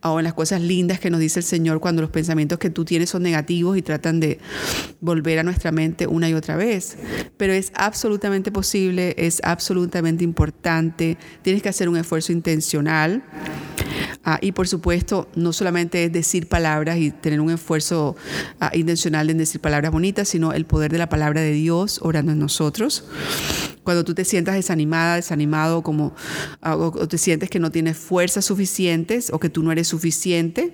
o 0.03 0.19
en 0.19 0.23
las 0.23 0.35
cosas 0.35 0.61
lindas 0.61 0.99
que 0.99 1.09
nos 1.09 1.19
dice 1.19 1.39
el 1.39 1.45
Señor 1.45 1.79
cuando 1.79 2.03
los 2.03 2.11
pensamientos 2.11 2.59
que 2.59 2.69
tú 2.69 2.85
tienes 2.85 3.09
son 3.09 3.23
negativos 3.23 3.75
y 3.75 3.81
tratan 3.81 4.19
de 4.19 4.39
volver 5.01 5.39
a 5.39 5.43
nuestra 5.43 5.71
mente 5.71 6.05
una 6.05 6.29
y 6.29 6.35
otra 6.35 6.55
vez. 6.55 6.97
Pero 7.37 7.53
es 7.53 7.71
absolutamente 7.75 8.51
posible, 8.51 9.15
es 9.17 9.41
absolutamente 9.43 10.23
importante, 10.23 11.17
tienes 11.41 11.61
que 11.61 11.69
hacer 11.69 11.89
un 11.89 11.97
esfuerzo 11.97 12.31
intencional. 12.31 13.23
Ah, 14.25 14.39
y 14.41 14.53
por 14.53 14.67
supuesto, 14.69 15.27
no 15.35 15.51
solamente 15.51 16.05
es 16.05 16.11
decir 16.13 16.47
palabras 16.47 16.97
y 16.97 17.11
tener 17.11 17.41
un 17.41 17.51
esfuerzo 17.51 18.15
ah, 18.61 18.71
intencional 18.73 19.29
en 19.29 19.37
decir 19.37 19.59
palabras 19.59 19.91
bonitas, 19.91 20.29
sino 20.29 20.53
el 20.53 20.65
poder 20.65 20.91
de 20.91 20.97
la 20.97 21.09
palabra 21.09 21.41
de 21.41 21.51
Dios 21.51 21.99
orando 22.01 22.31
en 22.31 22.39
nosotros. 22.39 23.03
Cuando 23.83 24.05
tú 24.05 24.13
te 24.13 24.23
sientas 24.23 24.55
desanimada, 24.55 25.15
desanimado, 25.15 25.83
como, 25.83 26.15
ah, 26.61 26.77
o 26.77 27.07
te 27.07 27.17
sientes 27.17 27.49
que 27.49 27.59
no 27.59 27.69
tienes 27.69 27.97
fuerzas 27.97 28.45
suficientes 28.45 29.29
o 29.33 29.39
que 29.39 29.49
tú 29.49 29.61
no 29.61 29.71
eres 29.71 29.89
suficiente, 29.89 30.73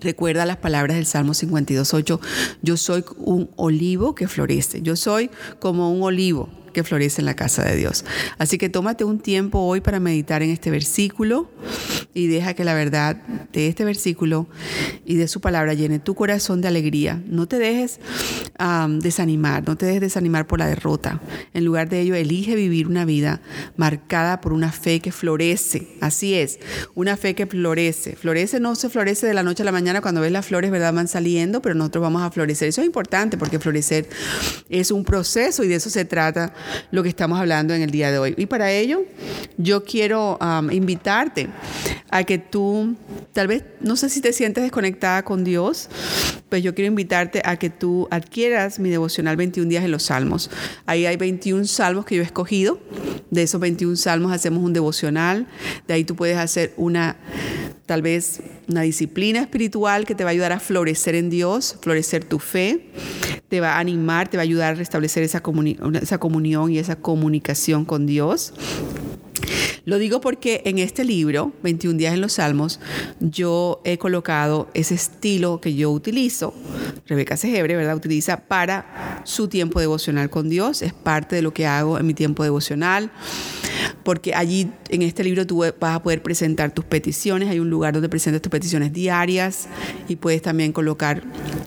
Recuerda 0.00 0.46
las 0.46 0.58
palabras 0.58 0.96
del 0.96 1.06
Salmo 1.06 1.32
52.8. 1.32 2.20
Yo 2.62 2.76
soy 2.76 3.04
un 3.16 3.50
olivo 3.56 4.14
que 4.14 4.28
florece. 4.28 4.80
Yo 4.80 4.94
soy 4.94 5.28
como 5.58 5.92
un 5.92 6.02
olivo 6.02 6.48
que 6.72 6.84
florece 6.84 7.20
en 7.20 7.26
la 7.26 7.34
casa 7.34 7.64
de 7.64 7.76
Dios. 7.76 8.04
Así 8.38 8.58
que 8.58 8.68
tómate 8.68 9.04
un 9.04 9.18
tiempo 9.18 9.60
hoy 9.60 9.80
para 9.80 10.00
meditar 10.00 10.42
en 10.42 10.50
este 10.50 10.70
versículo 10.70 11.50
y 12.14 12.26
deja 12.26 12.54
que 12.54 12.64
la 12.64 12.74
verdad 12.74 13.16
de 13.52 13.68
este 13.68 13.84
versículo 13.84 14.48
y 15.04 15.16
de 15.16 15.28
su 15.28 15.40
palabra 15.40 15.74
llene 15.74 15.98
tu 15.98 16.14
corazón 16.14 16.60
de 16.60 16.68
alegría. 16.68 17.22
No 17.26 17.46
te 17.46 17.58
dejes 17.58 18.00
desanimar, 19.00 19.66
no 19.66 19.76
te 19.76 19.86
dejes 19.86 20.00
desanimar 20.00 20.46
por 20.46 20.58
la 20.58 20.66
derrota. 20.66 21.20
En 21.54 21.64
lugar 21.64 21.88
de 21.88 22.00
ello, 22.00 22.14
elige 22.14 22.54
vivir 22.54 22.86
una 22.86 23.04
vida 23.04 23.40
marcada 23.76 24.40
por 24.40 24.52
una 24.52 24.72
fe 24.72 25.00
que 25.00 25.12
florece. 25.12 25.88
Así 26.00 26.34
es, 26.34 26.58
una 26.94 27.16
fe 27.16 27.34
que 27.34 27.46
florece. 27.46 28.16
Florece 28.16 28.60
no 28.60 28.74
se 28.74 28.88
florece 28.88 29.26
de 29.26 29.34
la 29.34 29.42
noche 29.42 29.62
a 29.62 29.66
la 29.66 29.72
mañana 29.72 30.00
cuando 30.00 30.20
ves 30.20 30.32
las 30.32 30.46
flores, 30.46 30.70
¿verdad? 30.70 30.92
Van 30.92 31.08
saliendo, 31.08 31.62
pero 31.62 31.74
nosotros 31.74 32.02
vamos 32.02 32.22
a 32.22 32.30
florecer. 32.30 32.68
Eso 32.68 32.80
es 32.80 32.86
importante 32.86 33.38
porque 33.38 33.58
florecer 33.58 34.08
es 34.68 34.90
un 34.90 35.04
proceso 35.04 35.64
y 35.64 35.68
de 35.68 35.76
eso 35.76 35.90
se 35.90 36.04
trata 36.04 36.54
lo 36.90 37.02
que 37.02 37.08
estamos 37.08 37.38
hablando 37.38 37.74
en 37.74 37.82
el 37.82 37.90
día 37.90 38.10
de 38.10 38.18
hoy. 38.18 38.34
Y 38.36 38.46
para 38.46 38.70
ello, 38.70 39.02
yo 39.56 39.84
quiero 39.84 40.38
invitarte 40.70 41.48
a 42.10 42.24
que 42.24 42.38
tú, 42.38 42.96
tal 43.32 43.48
vez, 43.48 43.64
no 43.80 43.96
sé 43.96 44.08
si 44.08 44.20
te 44.20 44.32
sientes 44.32 44.62
desconectada 44.62 45.24
con 45.24 45.44
Dios, 45.44 45.88
pues 46.48 46.62
yo 46.62 46.74
quiero 46.74 46.88
invitarte 46.88 47.42
a 47.44 47.56
que 47.56 47.70
tú 47.70 48.08
adquieras 48.10 48.78
mi 48.78 48.90
devocional 48.90 49.36
21 49.36 49.68
días 49.68 49.84
en 49.84 49.90
los 49.90 50.04
salmos. 50.04 50.50
Ahí 50.86 51.06
hay 51.06 51.16
21 51.16 51.66
salmos 51.66 52.04
que 52.04 52.16
yo 52.16 52.22
he 52.22 52.24
escogido. 52.24 52.78
De 53.30 53.42
esos 53.42 53.60
21 53.60 53.96
salmos 53.96 54.32
hacemos 54.32 54.62
un 54.62 54.72
devocional. 54.72 55.46
De 55.86 55.94
ahí 55.94 56.04
tú 56.04 56.16
puedes 56.16 56.38
hacer 56.38 56.72
una, 56.76 57.16
tal 57.88 58.02
vez, 58.02 58.42
una 58.68 58.82
disciplina 58.82 59.40
espiritual 59.40 60.04
que 60.04 60.14
te 60.14 60.22
va 60.22 60.28
a 60.28 60.32
ayudar 60.32 60.52
a 60.52 60.60
florecer 60.60 61.14
en 61.14 61.30
Dios, 61.30 61.78
florecer 61.80 62.22
tu 62.22 62.38
fe, 62.38 62.90
te 63.48 63.62
va 63.62 63.76
a 63.76 63.78
animar, 63.78 64.28
te 64.28 64.36
va 64.36 64.42
a 64.42 64.44
ayudar 64.44 64.72
a 64.72 64.74
restablecer 64.74 65.22
esa, 65.22 65.40
esa 66.02 66.18
comunión 66.18 66.70
y 66.70 66.78
esa 66.78 66.96
comunicación 66.96 67.86
con 67.86 68.04
Dios. 68.04 68.52
Lo 69.88 69.98
digo 69.98 70.20
porque 70.20 70.60
en 70.66 70.78
este 70.78 71.02
libro, 71.02 71.54
21 71.62 71.96
días 71.96 72.12
en 72.12 72.20
los 72.20 72.34
Salmos, 72.34 72.78
yo 73.20 73.80
he 73.86 73.96
colocado 73.96 74.68
ese 74.74 74.94
estilo 74.94 75.62
que 75.62 75.74
yo 75.76 75.90
utilizo, 75.90 76.52
Rebeca 77.06 77.38
Segebre, 77.38 77.74
¿verdad? 77.74 77.96
Utiliza 77.96 78.36
para 78.36 79.22
su 79.24 79.48
tiempo 79.48 79.80
devocional 79.80 80.28
con 80.28 80.50
Dios, 80.50 80.82
es 80.82 80.92
parte 80.92 81.36
de 81.36 81.40
lo 81.40 81.54
que 81.54 81.66
hago 81.66 81.98
en 81.98 82.06
mi 82.06 82.12
tiempo 82.12 82.42
devocional, 82.42 83.10
porque 84.02 84.34
allí 84.34 84.70
en 84.90 85.00
este 85.00 85.24
libro 85.24 85.46
tú 85.46 85.64
vas 85.80 85.94
a 85.96 86.02
poder 86.02 86.22
presentar 86.22 86.70
tus 86.70 86.84
peticiones, 86.84 87.48
hay 87.48 87.58
un 87.58 87.70
lugar 87.70 87.94
donde 87.94 88.10
presentas 88.10 88.42
tus 88.42 88.50
peticiones 88.50 88.92
diarias 88.92 89.68
y 90.06 90.16
puedes 90.16 90.42
también 90.42 90.72
colocar 90.72 91.22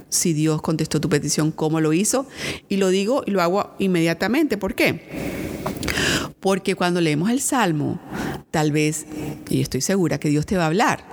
si 0.09 0.33
Dios 0.33 0.61
contestó 0.61 1.01
tu 1.01 1.09
petición, 1.09 1.49
cómo 1.49 1.81
lo 1.81 1.91
hizo, 1.91 2.27
y 2.69 2.77
lo 2.77 2.89
digo 2.89 3.23
y 3.25 3.31
lo 3.31 3.41
hago 3.41 3.71
inmediatamente, 3.79 4.57
¿por 4.57 4.75
qué? 4.75 5.41
Porque 6.39 6.75
cuando 6.75 7.01
leemos 7.01 7.29
el 7.29 7.39
Salmo, 7.39 7.99
tal 8.51 8.71
vez, 8.71 9.05
y 9.49 9.61
estoy 9.61 9.81
segura 9.81 10.19
que 10.19 10.29
Dios 10.29 10.45
te 10.45 10.57
va 10.57 10.63
a 10.63 10.67
hablar. 10.67 11.03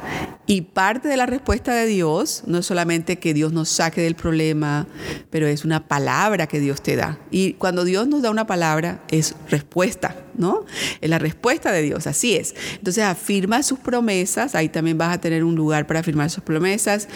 Y 0.46 0.62
parte 0.62 1.08
de 1.08 1.16
la 1.16 1.26
respuesta 1.26 1.74
de 1.74 1.86
Dios 1.86 2.42
no 2.46 2.58
es 2.58 2.66
solamente 2.66 3.18
que 3.18 3.34
Dios 3.34 3.52
nos 3.52 3.68
saque 3.68 4.00
del 4.00 4.14
problema, 4.14 4.86
pero 5.30 5.46
es 5.46 5.64
una 5.64 5.86
palabra 5.86 6.46
que 6.46 6.58
Dios 6.58 6.82
te 6.82 6.96
da. 6.96 7.18
Y 7.30 7.52
cuando 7.54 7.84
Dios 7.84 8.08
nos 8.08 8.22
da 8.22 8.30
una 8.30 8.46
palabra, 8.46 9.02
es 9.10 9.34
respuesta, 9.50 10.16
¿no? 10.38 10.64
Es 11.00 11.10
la 11.10 11.18
respuesta 11.18 11.72
de 11.72 11.82
Dios, 11.82 12.06
así 12.06 12.36
es. 12.36 12.54
Entonces 12.74 13.04
afirma 13.04 13.62
sus 13.62 13.78
promesas, 13.78 14.54
ahí 14.54 14.68
también 14.68 14.98
vas 14.98 15.14
a 15.14 15.20
tener 15.20 15.44
un 15.44 15.54
lugar 15.54 15.86
para 15.86 16.00
afirmar 16.00 16.30
sus 16.30 16.42
promesas 16.42 17.08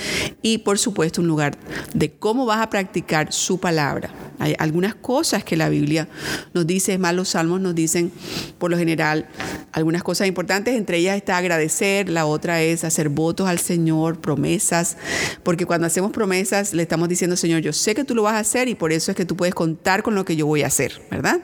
y 0.43 0.59
por 0.59 0.79
supuesto 0.79 1.21
un 1.21 1.29
lugar 1.29 1.57
de 1.95 2.11
cómo 2.11 2.47
vas 2.47 2.61
a 2.61 2.71
practicar 2.71 3.33
su 3.33 3.59
palabra. 3.59 4.11
Hay 4.39 4.55
algunas 4.59 4.95
cosas 4.95 5.45
que 5.45 5.57
la 5.57 5.69
Biblia 5.69 6.09
nos 6.53 6.67
dice, 6.67 6.95
es 6.95 6.99
más, 6.99 7.15
los 7.15 7.31
salmos 7.31 7.61
nos 7.61 7.75
dicen 7.75 8.11
por 8.59 8.71
lo 8.71 8.77
general 8.77 9.29
algunas 9.73 10.03
cosas 10.03 10.27
importantes, 10.27 10.77
entre 10.77 10.99
ellas 10.99 11.17
está 11.17 11.37
agradecer, 11.37 12.09
la 12.09 12.27
otra 12.27 12.63
es 12.63 12.85
hacer 12.85 13.09
votos 13.09 13.49
al 13.49 13.59
Señor, 13.59 14.21
promesas, 14.21 14.97
porque 15.43 15.67
cuando 15.67 15.87
hacemos 15.87 16.13
promesas 16.13 16.75
le 16.75 16.83
estamos 16.83 17.09
diciendo, 17.09 17.37
Señor, 17.37 17.61
yo 17.61 17.73
sé 17.73 17.95
que 17.95 18.05
tú 18.05 18.15
lo 18.15 18.23
vas 18.23 18.35
a 18.35 18.41
hacer 18.41 18.69
y 18.69 18.75
por 18.75 18.93
eso 18.93 19.11
es 19.11 19.17
que 19.17 19.25
tú 19.25 19.37
puedes 19.37 19.55
contar 19.55 20.03
con 20.03 20.15
lo 20.15 20.25
que 20.25 20.37
yo 20.37 20.47
voy 20.47 20.63
a 20.63 20.67
hacer, 20.67 21.01
¿verdad? 21.11 21.41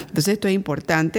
Entonces 0.00 0.34
esto 0.34 0.48
es 0.48 0.54
importante. 0.54 1.17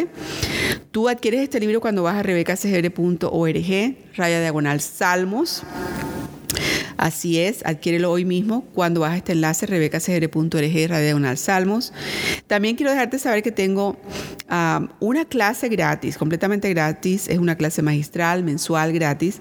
Tú 0.92 1.10
adquieres 1.10 1.42
este 1.42 1.60
libro 1.60 1.82
cuando 1.82 2.04
vas 2.04 2.16
a 2.16 2.24
rebecacgr.org, 2.24 3.96
raya 4.16 4.42
diagonal 4.42 4.82
salmos. 4.82 5.64
Así 6.98 7.40
es, 7.40 7.66
adquiérelo 7.66 8.12
hoy 8.12 8.26
mismo 8.26 8.66
cuando 8.74 9.00
vas 9.00 9.14
a 9.14 9.18
este 9.18 9.32
enlace 9.32 9.66
rebecacgr.org, 9.66 10.52
diagonal 10.52 11.38
salmos. 11.38 11.94
También 12.48 12.76
quiero 12.76 12.92
dejarte 12.92 13.20
saber 13.20 13.42
que 13.42 13.54
tengo 13.54 13.98
um, 14.52 14.90
una 15.00 15.24
clase 15.24 15.70
gratis, 15.70 16.18
completamente 16.18 16.70
gratis, 16.70 17.30
es 17.30 17.38
una 17.38 17.56
clase 17.56 17.82
magistral, 17.82 18.44
mensual, 18.44 18.92
gratis 18.92 19.40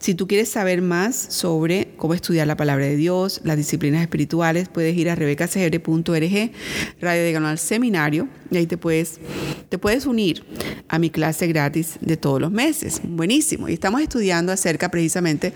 si 0.00 0.14
tú 0.14 0.26
quieres 0.26 0.48
saber 0.48 0.80
más 0.80 1.14
sobre 1.14 1.92
cómo 1.98 2.14
estudiar 2.14 2.46
la 2.46 2.56
palabra 2.56 2.86
de 2.86 2.96
Dios, 2.96 3.42
las 3.44 3.58
disciplinas 3.58 4.00
espirituales, 4.00 4.68
puedes 4.68 4.96
ir 4.96 5.10
a 5.10 5.14
rebecacgr.org, 5.14 6.52
Radio 7.00 7.22
de 7.22 7.36
al 7.36 7.58
Seminario, 7.58 8.28
y 8.50 8.56
ahí 8.56 8.66
te 8.66 8.78
puedes, 8.78 9.20
te 9.68 9.76
puedes 9.76 10.06
unir 10.06 10.42
a 10.88 10.98
mi 10.98 11.10
clase 11.10 11.46
gratis 11.46 11.98
de 12.00 12.16
todos 12.16 12.40
los 12.40 12.50
meses. 12.50 13.02
Buenísimo. 13.04 13.68
Y 13.68 13.74
estamos 13.74 14.00
estudiando 14.00 14.52
acerca 14.52 14.90
precisamente 14.90 15.52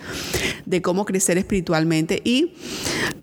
de 0.67 0.83
cómo 0.83 1.07
crecer 1.07 1.39
espiritualmente 1.39 2.21
y 2.23 2.53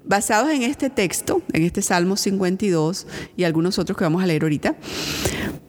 basados 0.04 0.50
en 0.50 0.64
este 0.64 0.90
texto, 0.90 1.44
en 1.54 1.64
este 1.64 1.84
Salmo 1.84 2.18
52 2.18 3.08
y 3.38 3.44
algunos 3.44 3.78
otros 3.78 3.96
que 3.96 4.04
vamos 4.04 4.24
a 4.24 4.26
leer 4.26 4.42
ahorita, 4.42 4.76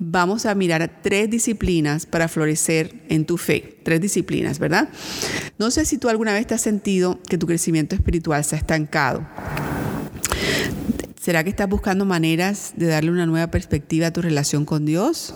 vamos 0.04 0.46
a 0.46 0.54
mirar 0.54 1.00
tres 1.02 1.30
disciplinas 1.30 2.06
para 2.06 2.28
florecer 2.28 3.02
en 3.08 3.24
tu 3.24 3.38
fe. 3.38 3.78
Tres 3.84 4.00
disciplinas, 4.00 4.58
¿verdad? 4.58 4.88
No 5.58 5.70
sé 5.70 5.84
si 5.84 5.98
tú 5.98 6.08
alguna 6.08 6.32
vez 6.32 6.46
te 6.46 6.54
has 6.54 6.60
sentido 6.60 7.20
que 7.28 7.38
tu 7.38 7.46
crecimiento 7.46 7.94
espiritual 7.94 8.44
se 8.44 8.56
ha 8.56 8.58
estancado. 8.58 9.26
¿Será 11.20 11.44
que 11.44 11.50
estás 11.50 11.68
buscando 11.68 12.04
maneras 12.04 12.72
de 12.76 12.86
darle 12.86 13.12
una 13.12 13.26
nueva 13.26 13.48
perspectiva 13.50 14.08
a 14.08 14.12
tu 14.12 14.22
relación 14.22 14.64
con 14.64 14.84
Dios? 14.84 15.34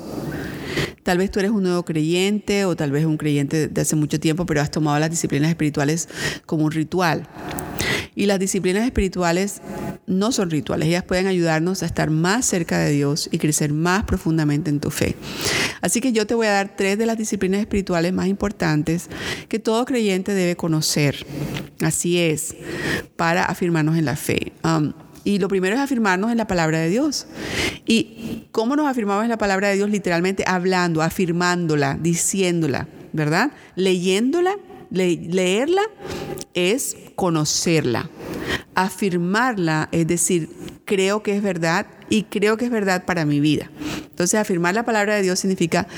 Tal 1.02 1.18
vez 1.18 1.30
tú 1.30 1.38
eres 1.38 1.52
un 1.52 1.62
nuevo 1.62 1.84
creyente 1.84 2.64
o 2.64 2.74
tal 2.76 2.90
vez 2.90 3.04
un 3.04 3.16
creyente 3.16 3.68
de 3.68 3.80
hace 3.80 3.96
mucho 3.96 4.18
tiempo, 4.18 4.46
pero 4.46 4.60
has 4.60 4.70
tomado 4.70 4.98
las 4.98 5.10
disciplinas 5.10 5.48
espirituales 5.48 6.08
como 6.46 6.64
un 6.64 6.72
ritual. 6.72 7.28
Y 8.14 8.26
las 8.26 8.38
disciplinas 8.38 8.84
espirituales 8.84 9.60
no 10.06 10.32
son 10.32 10.50
rituales, 10.50 10.88
ellas 10.88 11.04
pueden 11.04 11.26
ayudarnos 11.26 11.82
a 11.82 11.86
estar 11.86 12.10
más 12.10 12.46
cerca 12.46 12.78
de 12.78 12.90
Dios 12.92 13.28
y 13.30 13.38
crecer 13.38 13.72
más 13.72 14.04
profundamente 14.04 14.70
en 14.70 14.80
tu 14.80 14.90
fe. 14.90 15.16
Así 15.80 16.00
que 16.00 16.12
yo 16.12 16.26
te 16.26 16.34
voy 16.34 16.46
a 16.46 16.52
dar 16.52 16.76
tres 16.76 16.96
de 16.96 17.06
las 17.06 17.18
disciplinas 17.18 17.60
espirituales 17.60 18.12
más 18.12 18.28
importantes 18.28 19.08
que 19.48 19.58
todo 19.58 19.84
creyente 19.84 20.32
debe 20.32 20.56
conocer. 20.56 21.26
Así 21.82 22.18
es, 22.18 22.56
para 23.16 23.44
afirmarnos 23.44 23.96
en 23.98 24.06
la 24.06 24.16
fe. 24.16 24.52
Um, 24.64 24.92
y 25.26 25.40
lo 25.40 25.48
primero 25.48 25.74
es 25.74 25.80
afirmarnos 25.80 26.30
en 26.30 26.38
la 26.38 26.46
palabra 26.46 26.78
de 26.78 26.88
Dios. 26.88 27.26
¿Y 27.84 28.44
cómo 28.52 28.76
nos 28.76 28.86
afirmamos 28.86 29.24
en 29.24 29.28
la 29.28 29.36
palabra 29.36 29.68
de 29.68 29.74
Dios? 29.74 29.90
Literalmente 29.90 30.44
hablando, 30.46 31.02
afirmándola, 31.02 31.98
diciéndola, 32.00 32.86
¿verdad? 33.12 33.50
Leyéndola, 33.74 34.56
leerla 34.90 35.82
es 36.54 36.96
conocerla. 37.16 38.08
Afirmarla 38.76 39.88
es 39.90 40.06
decir, 40.06 40.48
creo 40.84 41.24
que 41.24 41.36
es 41.36 41.42
verdad 41.42 41.88
y 42.08 42.22
creo 42.22 42.56
que 42.56 42.66
es 42.66 42.70
verdad 42.70 43.04
para 43.04 43.26
mi 43.26 43.40
vida. 43.40 43.68
Entonces, 44.08 44.38
afirmar 44.38 44.74
la 44.74 44.84
palabra 44.84 45.16
de 45.16 45.22
Dios 45.22 45.40
significa 45.40 45.88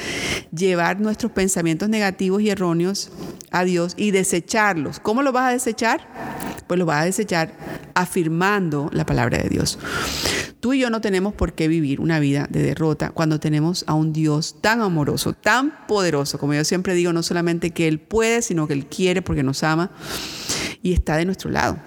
llevar 0.56 1.00
nuestros 1.00 1.32
pensamientos 1.32 1.90
negativos 1.90 2.40
y 2.40 2.49
erróneos 2.49 3.11
a 3.50 3.64
Dios 3.64 3.95
y 3.97 4.11
desecharlos. 4.11 5.00
¿Cómo 5.00 5.23
lo 5.23 5.33
vas 5.33 5.45
a 5.45 5.52
desechar? 5.52 6.07
Pues 6.67 6.78
lo 6.78 6.87
vas 6.87 7.02
a 7.02 7.05
desechar 7.05 7.52
afirmando 7.95 8.90
la 8.93 9.07
palabra 9.07 9.38
de 9.38 9.49
Dios. 9.49 9.78
Tú 10.61 10.73
y 10.73 10.81
yo 10.81 10.90
no 10.90 11.00
tenemos 11.00 11.35
por 11.35 11.52
qué 11.52 11.69
vivir 11.69 12.00
una 12.00 12.19
vida 12.19 12.49
de 12.50 12.62
derrota 12.62 13.11
cuando 13.11 13.38
tenemos 13.38 13.85
a 13.87 13.95
un 13.95 14.12
Dios 14.12 14.57
tan 14.61 14.81
amoroso, 14.81 15.33
tan 15.33 15.87
poderoso, 15.87 16.38
como 16.38 16.55
yo 16.55 16.64
siempre 16.64 16.95
digo, 16.95 17.12
no 17.12 17.23
solamente 17.23 17.71
que 17.71 17.87
Él 17.87 18.00
puede, 18.00 18.43
sino 18.43 18.67
que 18.67 18.75
Él 18.75 18.87
quiere 18.87 19.23
porque 19.23 19.45
nos 19.45 19.62
ama 19.62 19.90
y 20.83 20.93
está 20.93 21.17
de 21.17 21.25
nuestro 21.26 21.50
lado. 21.50 21.78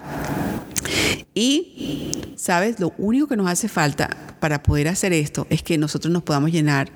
Y, 1.34 2.34
¿sabes? 2.36 2.80
Lo 2.80 2.92
único 2.98 3.26
que 3.26 3.36
nos 3.36 3.48
hace 3.48 3.68
falta 3.68 4.10
para 4.40 4.62
poder 4.62 4.88
hacer 4.88 5.12
esto 5.12 5.46
es 5.50 5.62
que 5.62 5.78
nosotros 5.78 6.12
nos 6.12 6.22
podamos 6.22 6.50
llenar 6.50 6.90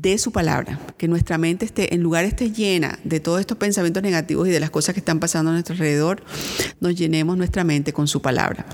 de 0.00 0.16
su 0.18 0.32
palabra, 0.32 0.78
que 0.96 1.08
nuestra 1.08 1.36
mente 1.36 1.66
esté, 1.66 1.94
en 1.94 2.02
lugar 2.02 2.24
esté 2.24 2.50
llena 2.50 2.98
de 3.04 3.20
todos 3.20 3.40
estos 3.40 3.58
pensamientos 3.58 4.02
negativos 4.02 4.48
y 4.48 4.50
de 4.50 4.60
las 4.60 4.70
cosas 4.70 4.94
que 4.94 5.00
están 5.00 5.20
pasando 5.20 5.50
a 5.50 5.52
nuestro 5.52 5.74
alrededor, 5.74 6.22
nos 6.80 6.94
llenemos 6.94 7.36
nuestra 7.36 7.64
mente 7.64 7.92
con 7.92 8.08
su 8.08 8.22
palabra. 8.22 8.64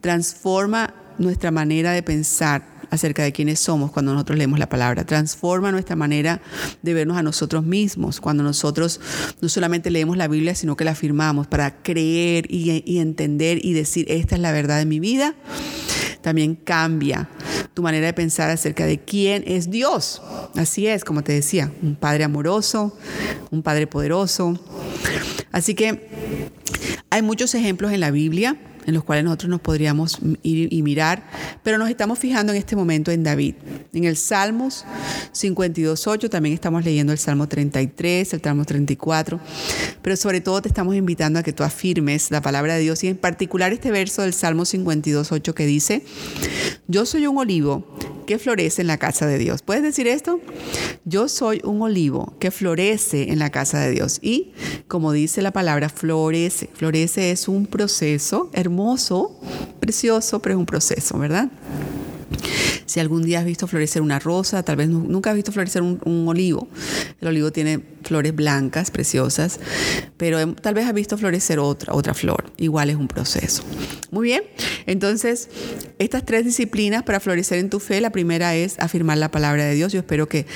Transforma 0.00 0.94
nuestra 1.18 1.50
manera 1.50 1.92
de 1.92 2.02
pensar 2.02 2.64
acerca 2.90 3.22
de 3.22 3.32
quiénes 3.32 3.58
somos 3.60 3.90
cuando 3.90 4.12
nosotros 4.12 4.38
leemos 4.38 4.58
la 4.58 4.68
palabra. 4.68 5.04
Transforma 5.04 5.72
nuestra 5.72 5.96
manera 5.96 6.40
de 6.82 6.94
vernos 6.94 7.16
a 7.16 7.22
nosotros 7.22 7.64
mismos 7.64 8.20
cuando 8.20 8.42
nosotros 8.42 9.00
no 9.40 9.48
solamente 9.48 9.90
leemos 9.90 10.16
la 10.16 10.28
Biblia, 10.28 10.54
sino 10.54 10.76
que 10.76 10.84
la 10.84 10.92
afirmamos 10.92 11.46
para 11.46 11.82
creer 11.82 12.46
y, 12.48 12.82
y 12.84 12.98
entender 12.98 13.64
y 13.64 13.72
decir, 13.72 14.06
esta 14.08 14.36
es 14.36 14.40
la 14.40 14.52
verdad 14.52 14.78
de 14.78 14.86
mi 14.86 15.00
vida. 15.00 15.34
También 16.22 16.54
cambia 16.54 17.28
tu 17.74 17.82
manera 17.82 18.06
de 18.06 18.12
pensar 18.12 18.50
acerca 18.50 18.86
de 18.86 18.98
quién 18.98 19.44
es 19.46 19.70
Dios. 19.70 20.22
Así 20.56 20.86
es, 20.86 21.04
como 21.04 21.22
te 21.22 21.32
decía, 21.32 21.72
un 21.82 21.96
Padre 21.96 22.24
amoroso, 22.24 22.96
un 23.50 23.62
Padre 23.62 23.86
poderoso. 23.86 24.58
Así 25.52 25.74
que 25.74 26.08
hay 27.10 27.22
muchos 27.22 27.54
ejemplos 27.54 27.92
en 27.92 28.00
la 28.00 28.10
Biblia 28.10 28.56
en 28.86 28.94
los 28.94 29.04
cuales 29.04 29.24
nosotros 29.24 29.50
nos 29.50 29.60
podríamos 29.60 30.18
ir 30.42 30.72
y 30.72 30.82
mirar, 30.82 31.28
pero 31.62 31.78
nos 31.78 31.90
estamos 31.90 32.18
fijando 32.18 32.52
en 32.52 32.58
este 32.58 32.76
momento 32.76 33.10
en 33.10 33.22
David. 33.22 33.54
En 33.92 34.04
el 34.04 34.16
Salmos 34.16 34.84
52.8 35.32 36.28
también 36.28 36.54
estamos 36.54 36.84
leyendo 36.84 37.12
el 37.12 37.18
Salmo 37.18 37.48
33, 37.48 38.34
el 38.34 38.42
Salmo 38.42 38.64
34, 38.64 39.40
pero 40.02 40.16
sobre 40.16 40.40
todo 40.40 40.62
te 40.62 40.68
estamos 40.68 40.94
invitando 40.94 41.38
a 41.38 41.42
que 41.42 41.52
tú 41.52 41.62
afirmes 41.62 42.30
la 42.30 42.40
palabra 42.40 42.74
de 42.74 42.80
Dios 42.80 43.02
y 43.04 43.08
en 43.08 43.16
particular 43.16 43.72
este 43.72 43.90
verso 43.90 44.22
del 44.22 44.34
Salmo 44.34 44.64
52.8 44.64 45.54
que 45.54 45.66
dice, 45.66 46.04
yo 46.88 47.06
soy 47.06 47.26
un 47.26 47.38
olivo 47.38 47.86
que 48.26 48.38
florece 48.38 48.82
en 48.82 48.86
la 48.86 48.96
casa 48.96 49.26
de 49.26 49.38
Dios. 49.38 49.62
¿Puedes 49.62 49.82
decir 49.82 50.06
esto? 50.06 50.40
Yo 51.04 51.28
soy 51.28 51.60
un 51.64 51.82
olivo 51.82 52.36
que 52.38 52.52
florece 52.52 53.32
en 53.32 53.40
la 53.40 53.50
casa 53.50 53.80
de 53.80 53.90
Dios. 53.90 54.20
Y 54.22 54.52
como 54.86 55.10
dice 55.10 55.42
la 55.42 55.50
palabra, 55.50 55.88
florece. 55.88 56.70
Florece 56.72 57.32
es 57.32 57.48
un 57.48 57.66
proceso 57.66 58.48
hermoso, 58.52 58.69
precioso, 59.80 60.40
pero 60.40 60.54
es 60.54 60.58
un 60.58 60.66
proceso, 60.66 61.18
¿verdad? 61.18 61.48
Si 62.86 62.98
algún 62.98 63.22
día 63.22 63.38
has 63.38 63.44
visto 63.44 63.66
florecer 63.66 64.02
una 64.02 64.18
rosa, 64.18 64.62
tal 64.64 64.76
vez 64.76 64.88
nunca 64.88 65.30
has 65.30 65.36
visto 65.36 65.52
florecer 65.52 65.82
un, 65.82 66.24
olivo. 66.26 66.68
El 67.20 67.28
olivo 67.28 67.52
tiene 67.52 67.80
flores 68.02 68.34
blancas, 68.34 68.90
preciosas, 68.90 69.60
pero 70.16 70.40
em, 70.40 70.54
tal 70.54 70.74
vez 70.74 70.86
has 70.86 70.94
visto 70.94 71.16
florecer 71.16 71.60
otra, 71.60 71.94
otra 71.94 72.14
flor. 72.14 72.52
Igual 72.56 72.90
es 72.90 72.96
un 72.96 73.06
proceso. 73.06 73.62
Muy 74.10 74.24
bien, 74.24 74.42
entonces 74.86 75.48
estas 76.00 76.24
tres 76.24 76.44
disciplinas 76.44 77.04
para 77.04 77.20
florecer 77.20 77.58
en 77.58 77.70
tu 77.70 77.78
fe, 77.78 78.00
la 78.00 78.10
primera 78.10 78.56
es 78.56 78.76
afirmar 78.80 79.18
la 79.18 79.30
palabra 79.30 79.64
de 79.64 79.74
Dios. 79.74 79.92
Yo 79.92 80.00
espero 80.00 80.28
que, 80.28 80.46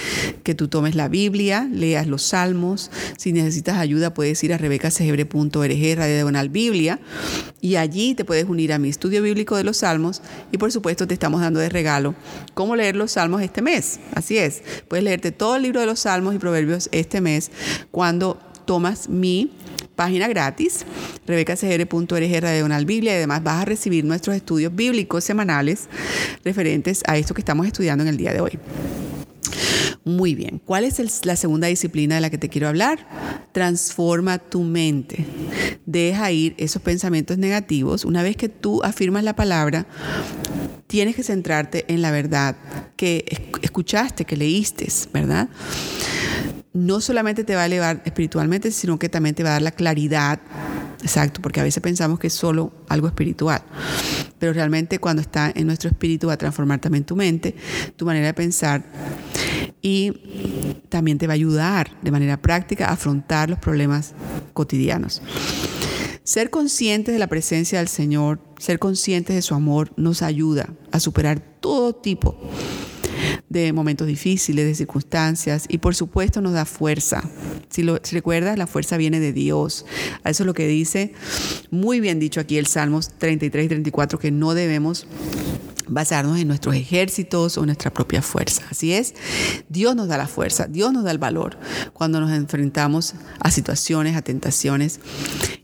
que 0.42 0.56
tú 0.56 0.66
tomes 0.66 0.96
la 0.96 1.08
Biblia, 1.08 1.68
leas 1.72 2.08
los 2.08 2.22
salmos. 2.22 2.90
Si 3.16 3.32
necesitas 3.32 3.78
ayuda, 3.78 4.12
puedes 4.12 4.42
ir 4.42 4.52
a 4.52 4.58
rebecasegebre.org, 4.58 5.96
Radio 5.96 6.14
Diagonal 6.14 6.48
Biblia, 6.48 6.98
y 7.60 7.76
allí 7.76 8.14
te 8.14 8.24
puedes 8.24 8.46
unir 8.46 8.72
a 8.72 8.78
mi 8.78 8.88
estudio 8.88 9.22
bíblico 9.22 9.56
de 9.56 9.64
los 9.64 9.78
salmos. 9.78 10.20
Y 10.50 10.58
por 10.58 10.72
supuesto, 10.72 11.06
te 11.06 11.14
estamos 11.14 11.40
dando 11.40 11.60
regalo 11.68 12.14
cómo 12.55 12.77
leer 12.77 12.96
los 12.96 13.12
salmos 13.12 13.42
este 13.42 13.62
mes. 13.62 14.00
Así 14.14 14.38
es, 14.38 14.62
puedes 14.88 15.05
leerte 15.05 15.33
todo 15.33 15.57
el 15.57 15.62
libro 15.62 15.81
de 15.81 15.87
los 15.87 16.00
salmos 16.00 16.35
y 16.35 16.38
proverbios 16.38 16.88
este 16.92 17.20
mes 17.20 17.50
cuando 17.90 18.38
tomas 18.64 19.09
mi 19.09 19.50
página 19.94 20.29
gratis, 20.29 20.85
rebecacgr.org 21.27 22.40
Radional 22.40 22.85
Biblia, 22.85 23.12
y 23.12 23.16
además 23.16 23.42
vas 23.42 23.62
a 23.62 23.64
recibir 23.64 24.05
nuestros 24.05 24.37
estudios 24.37 24.74
bíblicos 24.74 25.24
semanales 25.24 25.88
referentes 26.44 27.03
a 27.07 27.16
esto 27.16 27.35
que 27.35 27.40
estamos 27.40 27.66
estudiando 27.66 28.03
en 28.03 28.09
el 28.09 28.16
día 28.16 28.33
de 28.33 28.40
hoy. 28.40 28.59
Muy 30.05 30.35
bien, 30.35 30.61
¿cuál 30.62 30.85
es 30.85 31.24
la 31.24 31.35
segunda 31.35 31.68
disciplina 31.68 32.16
de 32.16 32.20
la 32.20 32.29
que 32.29 32.37
te 32.37 32.50
quiero 32.50 32.68
hablar? 32.68 33.07
Transforma 33.53 34.38
tu 34.38 34.62
mente. 34.62 35.24
Deja 35.87 36.31
ir 36.31 36.55
esos 36.59 36.83
pensamientos 36.83 37.38
negativos. 37.38 38.05
Una 38.05 38.22
vez 38.22 38.37
que 38.37 38.50
tú 38.50 38.83
afirmas 38.83 39.24
la 39.24 39.35
palabra, 39.35 39.87
tienes 40.87 41.16
que 41.16 41.23
centrarte 41.23 41.85
en 41.88 42.03
la 42.03 42.11
verdad 42.11 42.57
que 42.97 43.25
escuchaste, 43.62 44.25
que 44.25 44.37
leíste, 44.37 44.88
¿verdad? 45.12 45.49
No 46.73 47.01
solamente 47.01 47.44
te 47.44 47.55
va 47.55 47.62
a 47.62 47.66
elevar 47.66 48.03
espiritualmente, 48.05 48.70
sino 48.70 48.99
que 48.99 49.09
también 49.09 49.35
te 49.35 49.42
va 49.42 49.51
a 49.51 49.53
dar 49.53 49.62
la 49.62 49.73
claridad. 49.73 50.40
Exacto, 51.03 51.42
porque 51.42 51.61
a 51.61 51.62
veces 51.62 51.83
pensamos 51.83 52.18
que 52.18 52.29
es 52.29 52.33
solo 52.33 52.73
algo 52.88 53.07
espiritual, 53.07 53.62
pero 54.38 54.55
realmente 54.55 54.99
cuando 54.99 55.20
está 55.20 55.53
en 55.55 55.66
nuestro 55.66 55.90
espíritu 55.90 56.29
va 56.29 56.33
a 56.33 56.38
transformar 56.38 56.81
también 56.81 57.05
tu 57.05 57.14
mente, 57.14 57.55
tu 57.97 58.07
manera 58.07 58.27
de 58.27 58.35
pensar 58.35 58.83
y 59.83 60.81
también 60.88 61.18
te 61.18 61.27
va 61.27 61.35
a 61.35 61.35
ayudar 61.35 61.90
de 62.01 62.11
manera 62.11 62.40
práctica 62.40 62.88
a 62.88 62.92
afrontar 62.92 63.51
los 63.51 63.59
problemas 63.59 64.14
cotidianos. 64.55 65.20
Ser 66.23 66.49
conscientes 66.49 67.12
de 67.12 67.18
la 67.18 67.27
presencia 67.27 67.81
del 67.81 67.88
Señor, 67.88 68.40
ser 68.64 68.79
conscientes 68.79 69.37
de 69.37 69.42
su 69.42 69.55
amor, 69.55 69.92
nos 69.98 70.22
ayuda 70.22 70.70
a 70.90 70.98
superar 70.98 71.38
todo 71.61 71.94
tipo 71.94 72.35
de 73.50 73.74
momentos 73.74 74.07
difíciles, 74.07 74.64
de 74.64 74.74
circunstancias 74.74 75.66
y 75.68 75.79
por 75.79 75.94
supuesto 75.94 76.40
nos 76.40 76.55
da 76.55 76.64
fuerza. 76.64 77.22
Si 77.68 77.83
lo 77.83 78.00
recuerdas, 78.11 78.57
la 78.57 78.66
fuerza 78.66 78.96
viene 78.96 79.20
de 79.20 79.35
Dios. 79.35 79.85
Eso 80.24 80.42
es 80.44 80.46
lo 80.46 80.55
que 80.55 80.66
dice 80.66 81.12
muy 81.70 82.00
bien 82.00 82.18
dicho 82.18 82.40
aquí 82.40 82.57
el 82.57 82.66
Salmos 82.66 83.11
33 83.18 83.66
y 83.66 83.68
34, 83.68 84.18
que 84.18 84.31
no 84.31 84.55
debemos 84.55 85.07
basarnos 85.87 86.38
en 86.38 86.49
nuestros 86.49 86.75
ejércitos 86.75 87.59
o 87.59 87.66
nuestra 87.66 87.92
propia 87.92 88.23
fuerza. 88.23 88.62
Así 88.70 88.92
es, 88.92 89.14
Dios 89.68 89.97
nos 89.97 90.09
da 90.09 90.16
la 90.16 90.27
fuerza, 90.27 90.66
Dios 90.66 90.92
nos 90.92 91.05
da 91.05 91.11
el 91.11 91.18
valor 91.18 91.57
cuando 91.92 92.20
nos 92.20 92.31
enfrentamos 92.31 93.14
a 93.40 93.51
situaciones, 93.51 94.16
a 94.16 94.23
tentaciones. 94.23 95.01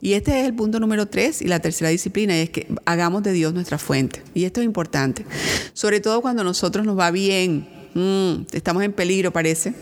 Y 0.00 0.14
este 0.14 0.40
es 0.40 0.46
el 0.46 0.54
punto 0.54 0.80
número 0.80 1.06
tres 1.06 1.42
y 1.42 1.46
la 1.46 1.60
tercera 1.60 1.90
disciplina, 1.90 2.36
y 2.36 2.40
es 2.40 2.50
que 2.50 2.66
hagamos 2.84 3.22
de 3.22 3.32
Dios 3.32 3.54
nuestra 3.54 3.78
fuente. 3.78 4.22
Y 4.34 4.44
esto 4.44 4.60
es 4.60 4.66
importante, 4.66 5.24
sobre 5.72 6.00
todo 6.00 6.20
cuando 6.20 6.42
a 6.42 6.44
nosotros 6.44 6.86
nos 6.86 6.98
va 6.98 7.10
bien, 7.10 7.68
mm, 7.94 8.46
estamos 8.52 8.82
en 8.82 8.92
peligro 8.92 9.32
parece 9.32 9.74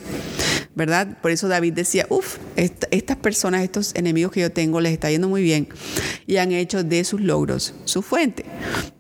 ¿verdad? 0.79 1.19
Por 1.21 1.33
eso 1.33 1.49
David 1.49 1.75
decía, 1.75 2.07
uff, 2.09 2.39
estas 2.57 3.17
personas, 3.19 3.63
estos 3.63 3.95
enemigos 3.97 4.31
que 4.31 4.41
yo 4.41 4.53
tengo, 4.53 4.81
les 4.81 4.93
está 4.93 5.11
yendo 5.11 5.29
muy 5.29 5.43
bien 5.43 5.69
y 6.27 6.37
han 6.37 6.53
hecho 6.53 6.85
de 6.85 7.03
sus 7.03 7.21
logros 7.21 7.75
su 7.85 8.01
fuente. 8.01 8.45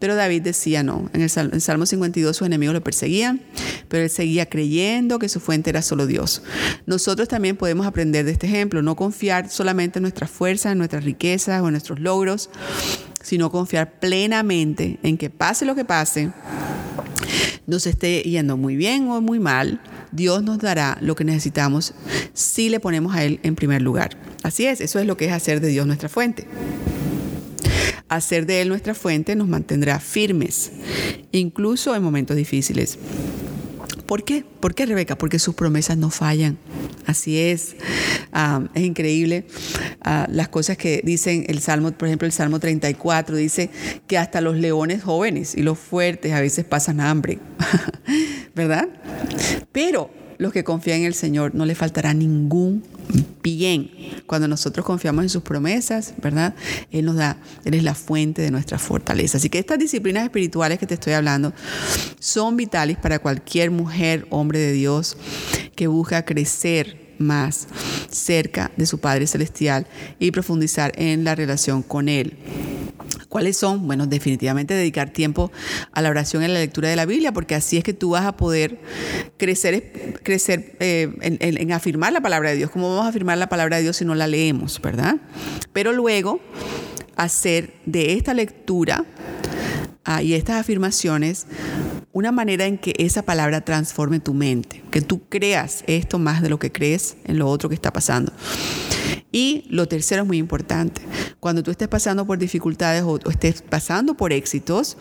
Pero 0.00 0.16
David 0.16 0.42
decía, 0.42 0.82
no, 0.82 1.08
en 1.12 1.22
el 1.22 1.30
Salmo, 1.30 1.86
52 1.86 2.36
sus 2.36 2.46
enemigos 2.46 2.74
lo 2.74 2.82
perseguían, 2.82 3.40
pero 3.88 4.02
él 4.02 4.10
seguía 4.10 4.46
creyendo 4.46 5.20
que 5.20 5.28
su 5.28 5.38
fuente 5.38 5.70
era 5.70 5.80
solo 5.80 6.06
Dios. 6.06 6.42
Nosotros 6.86 7.28
también 7.28 7.56
podemos 7.56 7.86
aprender 7.86 8.24
de 8.24 8.32
este 8.32 8.48
ejemplo, 8.48 8.82
no 8.82 8.96
confiar 8.96 9.48
solamente 9.48 10.00
en 10.00 10.02
nuestras 10.02 10.30
fuerzas, 10.30 10.72
en 10.72 10.78
nuestras 10.78 11.04
riquezas 11.04 11.62
o 11.62 11.68
en 11.68 11.72
nuestros 11.72 12.00
logros, 12.00 12.50
sino 13.22 13.52
confiar 13.52 14.00
plenamente 14.00 14.98
en 15.04 15.16
que 15.16 15.30
pase 15.30 15.64
lo 15.64 15.76
que 15.76 15.84
pase, 15.84 16.32
nos 17.68 17.86
esté 17.86 18.22
yendo 18.22 18.56
muy 18.56 18.74
bien 18.74 19.08
o 19.08 19.20
muy 19.20 19.38
mal, 19.38 19.80
Dios 20.12 20.42
nos 20.42 20.58
dará 20.58 20.98
lo 21.00 21.14
que 21.14 21.24
necesitamos 21.24 21.94
si 22.32 22.68
le 22.68 22.80
ponemos 22.80 23.14
a 23.14 23.24
Él 23.24 23.40
en 23.42 23.54
primer 23.54 23.82
lugar. 23.82 24.16
Así 24.42 24.66
es, 24.66 24.80
eso 24.80 24.98
es 24.98 25.06
lo 25.06 25.16
que 25.16 25.26
es 25.26 25.32
hacer 25.32 25.60
de 25.60 25.68
Dios 25.68 25.86
nuestra 25.86 26.08
fuente. 26.08 26.46
Hacer 28.08 28.46
de 28.46 28.62
Él 28.62 28.68
nuestra 28.68 28.94
fuente 28.94 29.36
nos 29.36 29.48
mantendrá 29.48 30.00
firmes, 30.00 30.72
incluso 31.32 31.94
en 31.94 32.02
momentos 32.02 32.36
difíciles. 32.36 32.98
¿Por 34.08 34.24
qué? 34.24 34.42
¿Por 34.60 34.74
qué, 34.74 34.86
Rebeca? 34.86 35.18
Porque 35.18 35.38
sus 35.38 35.54
promesas 35.54 35.98
no 35.98 36.08
fallan. 36.08 36.56
Así 37.04 37.38
es. 37.38 37.76
Ah, 38.32 38.62
es 38.74 38.82
increíble 38.82 39.46
ah, 40.00 40.26
las 40.30 40.48
cosas 40.48 40.78
que 40.78 41.02
dicen 41.04 41.44
el 41.48 41.60
Salmo, 41.60 41.92
por 41.92 42.08
ejemplo, 42.08 42.24
el 42.24 42.32
Salmo 42.32 42.58
34 42.58 43.36
dice 43.36 43.68
que 44.06 44.16
hasta 44.16 44.40
los 44.40 44.56
leones 44.56 45.02
jóvenes 45.02 45.54
y 45.54 45.62
los 45.62 45.78
fuertes 45.78 46.32
a 46.32 46.40
veces 46.40 46.64
pasan 46.64 47.00
hambre. 47.00 47.38
¿Verdad? 48.54 48.88
Pero 49.72 50.10
los 50.38 50.52
que 50.52 50.64
confían 50.64 51.00
en 51.00 51.06
el 51.06 51.14
Señor 51.14 51.54
no 51.54 51.66
le 51.66 51.74
faltará 51.74 52.14
ningún 52.14 52.82
bien. 53.42 53.90
Cuando 54.26 54.46
nosotros 54.46 54.86
confiamos 54.86 55.24
en 55.24 55.28
sus 55.28 55.42
promesas, 55.42 56.14
¿verdad? 56.22 56.54
Él 56.90 57.04
nos 57.04 57.16
da, 57.16 57.38
Él 57.64 57.74
es 57.74 57.82
la 57.82 57.94
fuente 57.94 58.42
de 58.42 58.50
nuestra 58.50 58.78
fortaleza. 58.78 59.38
Así 59.38 59.50
que 59.50 59.58
estas 59.58 59.78
disciplinas 59.78 60.24
espirituales 60.24 60.78
que 60.78 60.86
te 60.86 60.94
estoy 60.94 61.14
hablando 61.14 61.52
son 62.20 62.56
vitales 62.56 62.96
para 62.96 63.18
cualquier 63.18 63.70
mujer, 63.70 64.26
hombre 64.30 64.58
de 64.58 64.72
Dios 64.72 65.16
que 65.74 65.86
busca 65.86 66.24
crecer 66.24 66.97
más 67.18 67.68
cerca 68.10 68.70
de 68.76 68.86
su 68.86 68.98
Padre 68.98 69.26
Celestial 69.26 69.86
y 70.18 70.30
profundizar 70.30 70.92
en 70.96 71.24
la 71.24 71.34
relación 71.34 71.82
con 71.82 72.08
Él. 72.08 72.36
¿Cuáles 73.28 73.58
son? 73.58 73.86
Bueno, 73.86 74.06
definitivamente 74.06 74.72
dedicar 74.72 75.10
tiempo 75.10 75.52
a 75.92 76.00
la 76.00 76.08
oración 76.08 76.42
y 76.42 76.46
a 76.46 76.48
la 76.48 76.60
lectura 76.60 76.88
de 76.88 76.96
la 76.96 77.04
Biblia, 77.04 77.32
porque 77.32 77.54
así 77.54 77.76
es 77.76 77.84
que 77.84 77.92
tú 77.92 78.10
vas 78.10 78.24
a 78.24 78.36
poder 78.36 78.78
crecer, 79.36 80.18
crecer 80.22 80.76
eh, 80.80 81.12
en, 81.20 81.72
afirmar 81.72 82.12
la 82.12 82.22
palabra 82.22 82.50
de 82.50 82.56
Dios. 82.56 82.70
¿Cómo 82.70 82.88
vamos 82.88 83.04
a 83.04 83.08
afirmar 83.08 83.36
la 83.36 83.48
palabra 83.48 83.76
de 83.76 83.82
Dios 83.82 83.96
si 83.96 84.06
no 84.06 84.14
la 84.14 84.26
leemos, 84.26 84.80
verdad? 84.80 85.16
Pero 85.74 85.92
luego 85.92 86.40
hacer 87.16 87.74
de 87.84 88.14
esta 88.14 88.32
lectura 88.32 89.04
ah, 90.04 90.22
y 90.22 90.32
estas 90.32 90.56
afirmaciones 90.56 91.46
una 92.12 92.32
manera 92.32 92.66
en 92.66 92.78
que 92.78 92.94
esa 92.98 93.22
palabra 93.22 93.60
transforme 93.60 94.20
tu 94.20 94.34
mente, 94.34 94.82
que 94.90 95.00
tú 95.00 95.28
creas 95.28 95.84
esto 95.86 96.18
más 96.18 96.42
de 96.42 96.48
lo 96.48 96.58
que 96.58 96.72
crees 96.72 97.16
en 97.24 97.38
lo 97.38 97.48
otro 97.48 97.68
que 97.68 97.74
está 97.74 97.92
pasando. 97.92 98.32
Y 99.30 99.66
lo 99.68 99.86
tercero 99.86 100.22
es 100.22 100.28
muy 100.28 100.38
importante. 100.38 101.02
Cuando 101.38 101.62
tú 101.62 101.70
estés 101.70 101.88
pasando 101.88 102.26
por 102.26 102.38
dificultades 102.38 103.02
o, 103.02 103.18
estés 103.28 103.62
pasando 103.62 104.16
por 104.16 104.32
éxitos, 104.32 104.96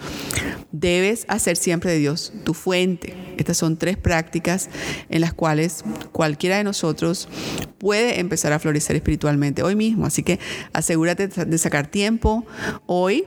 debes 0.72 1.26
hacer 1.30 1.56
siempre 1.56 1.92
de 1.92 2.00
Dios 2.00 2.34
tu 2.44 2.54
fuente. 2.54 3.16
Estas 3.38 3.58
son 3.58 3.78
tres 3.78 3.98
prácticas 3.98 4.70
en 5.10 5.22
las 5.22 5.34
cuales 5.34 5.84
cualquiera 6.12 6.58
de 6.58 6.66
nosotros 6.66 7.30
puede 7.78 8.20
empezar 8.20 8.54
a 8.54 8.60
florecer 8.60 8.96
espiritualmente 8.96 9.64
hoy 9.64 9.76
mismo. 9.76 10.06
Así 10.06 10.24
que 10.24 10.40
asegúrate 10.74 11.28
de 11.28 11.58
sacar 11.58 11.88
tiempo 11.88 12.46
hoy. 12.86 13.26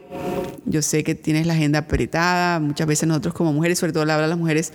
Yo 0.64 0.82
sé 0.82 1.04
que 1.04 1.14
tienes 1.14 1.46
la 1.46 1.54
agenda 1.54 1.80
apretada. 1.80 2.60
Muchas 2.60 2.86
veces 2.86 3.08
nosotros 3.08 3.34
como 3.34 3.52
mujeres, 3.52 3.78
sobre 3.78 3.92
todo 3.92 4.04
la 4.04 4.20
las 4.20 4.38
mujeres, 4.38 4.72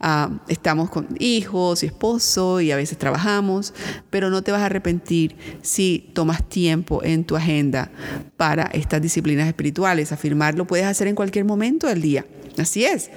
ah, 0.00 0.30
estamos 0.48 0.90
con 0.90 1.08
hijos 1.18 1.82
y 1.82 1.86
esposo 1.86 2.60
y 2.60 2.70
a 2.70 2.76
veces 2.76 2.98
trabajamos, 2.98 3.72
pero 4.10 4.30
no 4.30 4.42
te 4.42 4.52
vas 4.52 4.60
a 4.60 4.66
arrepentir 4.66 5.36
si 5.62 6.10
tomas 6.12 6.46
tiempo 6.48 7.02
en 7.02 7.24
tu 7.24 7.36
agenda 7.36 7.90
para 8.36 8.64
estas 8.64 9.00
disciplinas 9.00 9.46
espirituales. 9.48 10.12
Afirmarlo 10.12 10.66
puedes 10.66 10.86
hacer 10.86 11.08
en 11.08 11.14
cualquier 11.14 11.44
momento 11.44 11.86
del 11.86 12.02
día. 12.02 12.26
Así 12.58 12.84
es. 12.84 13.10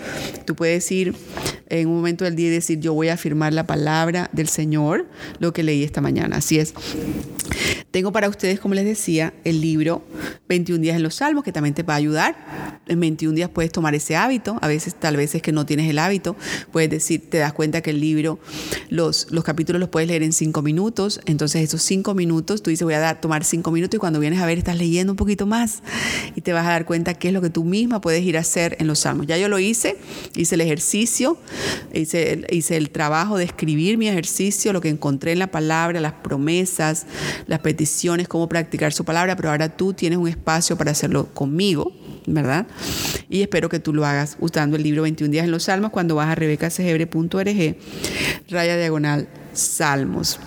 Tú 0.45 0.55
puedes 0.55 0.89
ir 0.91 1.15
en 1.69 1.87
un 1.87 1.95
momento 1.95 2.25
del 2.25 2.35
día 2.35 2.47
y 2.47 2.51
decir, 2.51 2.79
yo 2.79 2.93
voy 2.93 3.07
a 3.07 3.13
afirmar 3.13 3.53
la 3.53 3.65
palabra 3.65 4.29
del 4.33 4.47
Señor, 4.47 5.07
lo 5.39 5.53
que 5.53 5.63
leí 5.71 5.83
esta 5.83 6.01
mañana. 6.01 6.37
Así 6.37 6.59
es. 6.59 6.73
Tengo 7.91 8.11
para 8.11 8.29
ustedes, 8.29 8.59
como 8.59 8.73
les 8.73 8.85
decía, 8.85 9.33
el 9.43 9.61
libro 9.61 10.03
21 10.47 10.81
días 10.81 10.95
en 10.95 11.03
los 11.03 11.15
salmos, 11.15 11.43
que 11.43 11.51
también 11.51 11.75
te 11.75 11.83
va 11.83 11.93
a 11.93 11.97
ayudar. 11.97 12.81
En 12.87 12.99
21 12.99 13.35
días 13.35 13.49
puedes 13.49 13.71
tomar 13.71 13.95
ese 13.95 14.15
hábito. 14.15 14.57
A 14.61 14.67
veces, 14.67 14.95
tal 14.95 15.17
vez 15.17 15.35
es 15.35 15.41
que 15.41 15.51
no 15.51 15.65
tienes 15.65 15.89
el 15.89 15.99
hábito. 15.99 16.35
Puedes 16.71 16.89
decir, 16.89 17.29
te 17.29 17.37
das 17.37 17.53
cuenta 17.53 17.81
que 17.81 17.89
el 17.89 17.99
libro, 17.99 18.39
los, 18.89 19.27
los 19.31 19.43
capítulos 19.43 19.79
los 19.79 19.89
puedes 19.89 20.07
leer 20.07 20.23
en 20.23 20.33
5 20.33 20.61
minutos. 20.61 21.19
Entonces, 21.25 21.63
esos 21.63 21.81
5 21.81 22.13
minutos, 22.13 22.63
tú 22.63 22.69
dices, 22.69 22.83
voy 22.83 22.93
a 22.93 22.99
dar, 22.99 23.19
tomar 23.19 23.43
5 23.43 23.71
minutos 23.71 23.97
y 23.97 23.99
cuando 23.99 24.19
vienes 24.19 24.39
a 24.39 24.45
ver, 24.45 24.57
estás 24.57 24.77
leyendo 24.77 25.13
un 25.13 25.17
poquito 25.17 25.45
más 25.45 25.83
y 26.35 26.41
te 26.41 26.53
vas 26.53 26.65
a 26.65 26.69
dar 26.69 26.85
cuenta 26.85 27.13
qué 27.13 27.27
es 27.29 27.33
lo 27.33 27.41
que 27.41 27.49
tú 27.49 27.63
misma 27.63 28.01
puedes 28.01 28.23
ir 28.23 28.37
a 28.37 28.41
hacer 28.41 28.77
en 28.79 28.87
los 28.87 28.99
salmos. 28.99 29.27
Ya 29.27 29.37
yo 29.37 29.49
lo 29.49 29.59
hice, 29.59 29.97
hice 30.35 30.55
el 30.55 30.61
ejercicio, 30.61 31.37
hice, 31.93 32.45
hice 32.49 32.77
el 32.77 32.89
trabajo 32.89 33.37
de 33.37 33.43
escribir 33.43 33.97
mi 33.97 34.07
ejercicio, 34.07 34.73
lo 34.73 34.81
que 34.81 34.89
encontré 34.89 35.33
en 35.33 35.39
la 35.39 35.47
palabra, 35.47 35.99
las 35.99 36.13
promesas, 36.13 37.05
las 37.47 37.59
peticiones, 37.59 38.27
cómo 38.27 38.47
practicar 38.47 38.93
su 38.93 39.05
palabra, 39.05 39.35
pero 39.35 39.49
ahora 39.49 39.69
tú 39.69 39.93
tienes 39.93 40.19
un 40.19 40.27
espacio 40.27 40.77
para 40.77 40.91
hacerlo 40.91 41.27
conmigo, 41.33 41.91
¿verdad? 42.25 42.67
Y 43.29 43.41
espero 43.41 43.69
que 43.69 43.79
tú 43.79 43.93
lo 43.93 44.05
hagas 44.05 44.37
usando 44.39 44.77
el 44.77 44.83
libro 44.83 45.03
21 45.03 45.31
días 45.31 45.45
en 45.45 45.51
los 45.51 45.63
salmos 45.63 45.91
cuando 45.91 46.15
vas 46.15 46.29
a 46.29 46.35
rebecacegebre.org, 46.35 47.75
raya 48.49 48.77
diagonal 48.77 49.27
salmos. 49.53 50.39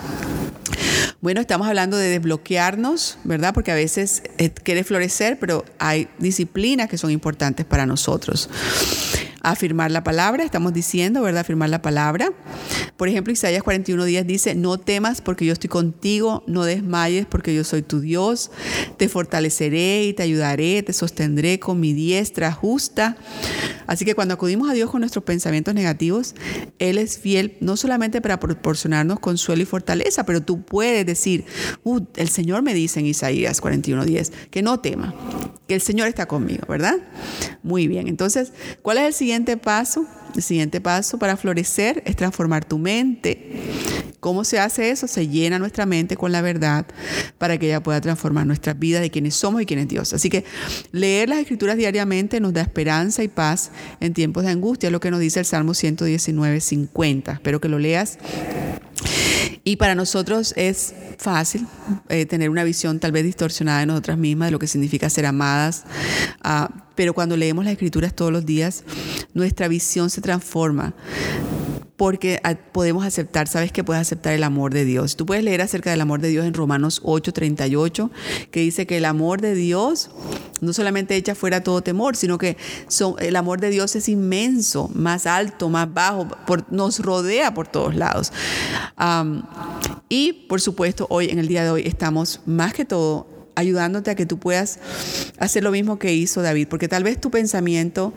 Bueno, 1.21 1.41
estamos 1.41 1.67
hablando 1.67 1.97
de 1.97 2.09
desbloquearnos, 2.09 3.19
¿verdad? 3.25 3.55
Porque 3.55 3.73
a 3.73 3.75
veces 3.75 4.23
eh, 4.37 4.51
quiere 4.51 4.85
florecer, 4.85 5.39
pero 5.39 5.65
hay 5.79 6.09
disciplinas 6.19 6.89
que 6.89 6.99
son 6.99 7.11
importantes 7.11 7.65
para 7.65 7.87
nosotros 7.87 8.51
afirmar 9.45 9.91
la 9.91 10.03
palabra, 10.03 10.43
estamos 10.43 10.73
diciendo, 10.73 11.23
¿verdad? 11.23 11.43
Afirmar 11.43 11.69
la 11.69 11.83
palabra. 11.83 12.33
Por 12.97 13.09
ejemplo, 13.09 13.33
Isaías 13.33 13.63
41 13.63 14.05
días 14.05 14.27
dice, 14.27 14.55
no 14.55 14.79
temas 14.79 15.21
porque 15.21 15.45
yo 15.45 15.53
estoy 15.53 15.69
contigo, 15.69 16.43
no 16.47 16.65
desmayes 16.65 17.27
porque 17.27 17.55
yo 17.55 17.63
soy 17.63 17.83
tu 17.83 18.01
Dios, 18.01 18.51
te 18.97 19.09
fortaleceré 19.09 20.05
y 20.05 20.15
te 20.15 20.23
ayudaré, 20.23 20.83
te 20.83 20.93
sostendré 20.93 21.61
con 21.61 21.79
mi 21.79 21.93
diestra 21.93 22.53
justa. 22.53 23.17
Así 23.87 24.07
que 24.07 24.15
cuando 24.15 24.35
acudimos 24.35 24.71
a 24.71 24.73
Dios 24.73 24.91
con 24.91 25.01
nuestros 25.01 25.25
pensamientos 25.25 25.75
negativos, 25.75 26.35
Él 26.79 26.97
es 26.97 27.19
fiel 27.19 27.59
no 27.61 27.77
solamente 27.77 28.23
para 28.23 28.41
proporcionarnos 28.41 29.21
consuelo 29.21 29.63
y 29.63 29.67
fortaleza, 29.67 30.25
pero 30.25 30.41
tú 30.43 30.63
puedes 30.63 31.05
decir, 31.05 31.45
uh, 31.83 32.01
el 32.17 32.31
Señor 32.31 32.63
me 32.63 32.73
dice 32.73 33.01
en 33.01 33.07
Isaías 33.07 33.61
41 33.61 34.07
días, 34.07 34.33
que 34.51 34.63
no 34.63 34.81
tema, 34.81 35.15
que 35.69 35.75
el 35.75 35.83
Señor 35.83 36.09
está 36.09 36.27
conmigo, 36.27 36.65
¿verdad? 36.67 36.97
Muy 37.63 37.89
bien, 37.89 38.09
entonces, 38.09 38.53
¿cuál 38.81 38.99
es 38.99 39.05
el 39.05 39.13
siguiente? 39.13 39.34
Siguiente 39.35 39.57
paso, 39.57 40.07
el 40.37 40.43
siguiente 40.43 40.81
paso 40.81 41.19
para 41.19 41.37
florecer 41.37 42.05
es 42.07 42.15
transformar 42.15 42.65
tu 42.65 42.79
mente. 42.79 43.51
¿Cómo 44.21 44.45
se 44.45 44.61
hace 44.61 44.91
eso? 44.91 45.09
Se 45.09 45.27
llena 45.27 45.59
nuestra 45.59 45.87
mente 45.87 46.17
con 46.17 46.31
la 46.31 46.41
verdad 46.41 46.87
para 47.37 47.59
que 47.59 47.67
ella 47.67 47.83
pueda 47.83 48.01
transformar 48.01 48.47
nuestras 48.47 48.79
vidas 48.79 49.03
de 49.03 49.11
quienes 49.11 49.35
somos 49.35 49.61
y 49.61 49.67
quién 49.67 49.81
es 49.81 49.89
Dios. 49.89 50.13
Así 50.13 50.31
que 50.31 50.45
leer 50.93 51.29
las 51.29 51.39
escrituras 51.41 51.77
diariamente 51.77 52.39
nos 52.39 52.53
da 52.53 52.61
esperanza 52.61 53.25
y 53.25 53.29
paz 53.29 53.73
en 53.99 54.15
tiempos 54.15 54.45
de 54.45 54.53
angustia, 54.53 54.89
lo 54.89 55.01
que 55.01 55.11
nos 55.11 55.19
dice 55.19 55.41
el 55.41 55.47
Salmo 55.47 55.75
119, 55.75 56.61
50. 56.61 57.33
Espero 57.33 57.61
que 57.61 57.69
lo 57.69 57.81
leas. 57.81 58.19
Y 59.65 59.77
para 59.77 59.95
nosotros 59.95 60.53
es 60.57 60.95
fácil 61.19 61.67
eh, 62.11 62.27
tener 62.27 62.51
una 62.51 62.65
visión 62.65 63.01
tal 63.01 63.13
vez 63.13 63.25
distorsionada 63.25 63.81
de 63.81 63.87
nosotras 63.87 64.19
mismas, 64.19 64.49
de 64.49 64.53
lo 64.53 64.59
que 64.59 64.67
significa 64.67 65.09
ser 65.09 65.25
amadas, 65.25 65.85
uh, 66.45 66.71
pero 66.95 67.15
cuando 67.15 67.37
leemos 67.37 67.65
las 67.65 67.73
escrituras 67.73 68.15
todos 68.15 68.31
los 68.31 68.45
días, 68.45 68.85
nuestra 69.33 69.67
visión 69.69 70.11
se 70.11 70.21
transforma 70.21 70.93
porque 71.97 72.41
podemos 72.73 73.05
aceptar, 73.05 73.47
sabes 73.47 73.71
que 73.71 73.85
puedes 73.85 74.01
aceptar 74.01 74.33
el 74.33 74.43
amor 74.43 74.75
de 74.75 74.85
Dios. 74.85 75.17
Tú 75.17 75.27
puedes 75.27 75.45
leer 75.45 75.63
acerca 75.63 75.91
del 75.91 76.01
amor 76.01 76.21
de 76.21 76.29
Dios 76.29 76.45
en 76.45 76.55
Romanos 76.55 77.01
8:38, 77.05 78.11
que 78.51 78.61
dice 78.61 78.87
que 78.87 78.97
el 78.97 79.05
amor 79.05 79.41
de 79.41 79.55
Dios 79.55 80.11
no 80.61 80.73
solamente 80.73 81.15
echa 81.15 81.35
fuera 81.35 81.63
todo 81.63 81.83
temor, 81.83 82.17
sino 82.17 82.39
que 82.39 82.57
el 83.21 83.37
amor 83.37 83.61
de 83.61 83.71
Dios 83.71 83.95
es 83.95 84.09
inmenso, 84.09 84.91
más 84.95 85.27
alto, 85.27 85.69
más 85.69 85.93
bajo, 85.93 86.27
nos 86.71 86.99
rodea 87.01 87.55
por 87.55 87.69
todos 87.69 87.95
lados. 87.95 88.33
y 90.09 90.33
por 90.49 90.61
supuesto, 90.61 91.07
hoy, 91.11 91.29
en 91.31 91.39
el 91.39 91.49
día 91.49 91.65
de 91.65 91.71
hoy, 91.71 91.83
estamos 91.87 92.41
más 92.47 92.73
que 92.75 92.85
todo 92.85 93.34
ayudándote 93.55 94.11
a 94.11 94.15
que 94.15 94.27
tú 94.27 94.39
puedas 94.39 94.79
hacer 95.39 95.63
lo 95.63 95.71
mismo 95.71 95.99
que 95.99 96.15
hizo 96.15 96.43
David, 96.43 96.69
porque 96.69 96.89
tal 96.89 97.05
vez 97.05 97.21
tu 97.21 97.31
pensamiento 97.31 98.13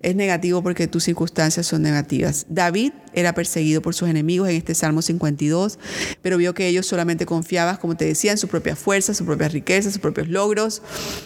es 0.00 0.14
negativo 0.16 0.62
porque 0.62 0.86
tus 0.86 1.04
circunstancias 1.04 1.66
son 1.66 1.82
negativas. 1.82 2.46
David 2.48 2.92
era 3.14 3.34
perseguido 3.34 3.82
por 3.82 3.94
sus 3.94 4.08
enemigos 4.08 4.48
en 4.48 4.56
este 4.56 4.74
Salmo 4.74 5.02
52, 5.02 5.78
pero 6.22 6.36
vio 6.38 6.54
que 6.54 6.66
ellos 6.66 6.86
solamente 6.86 7.26
confiaban, 7.26 7.76
como 7.76 7.96
te 7.96 8.04
decía, 8.04 8.32
en 8.32 8.38
su 8.38 8.48
propia 8.48 8.76
fuerza, 8.76 9.14
sus 9.14 9.26
propias 9.26 9.52
riquezas, 9.52 9.92
sus 9.92 10.02
propios 10.02 10.28
logros, 10.28 10.82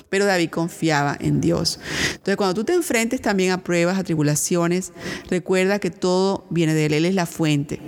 pero 0.09 0.24
David 0.24 0.50
confiaba 0.50 1.16
en 1.20 1.40
Dios. 1.40 1.79
Entonces, 2.11 2.37
cuando 2.37 2.55
tú 2.55 2.64
te 2.64 2.74
enfrentes 2.74 3.20
también 3.20 3.52
a 3.52 3.62
pruebas, 3.62 3.98
a 3.98 4.05
tribulaciones, 4.05 4.92
recuerda 5.31 5.79
que 5.79 5.90
todo 5.90 6.46
viene 6.50 6.74
de 6.74 6.87
Él, 6.87 6.94
Él 6.94 7.05
es 7.05 7.14
la 7.14 7.26
fuente. 7.26 7.81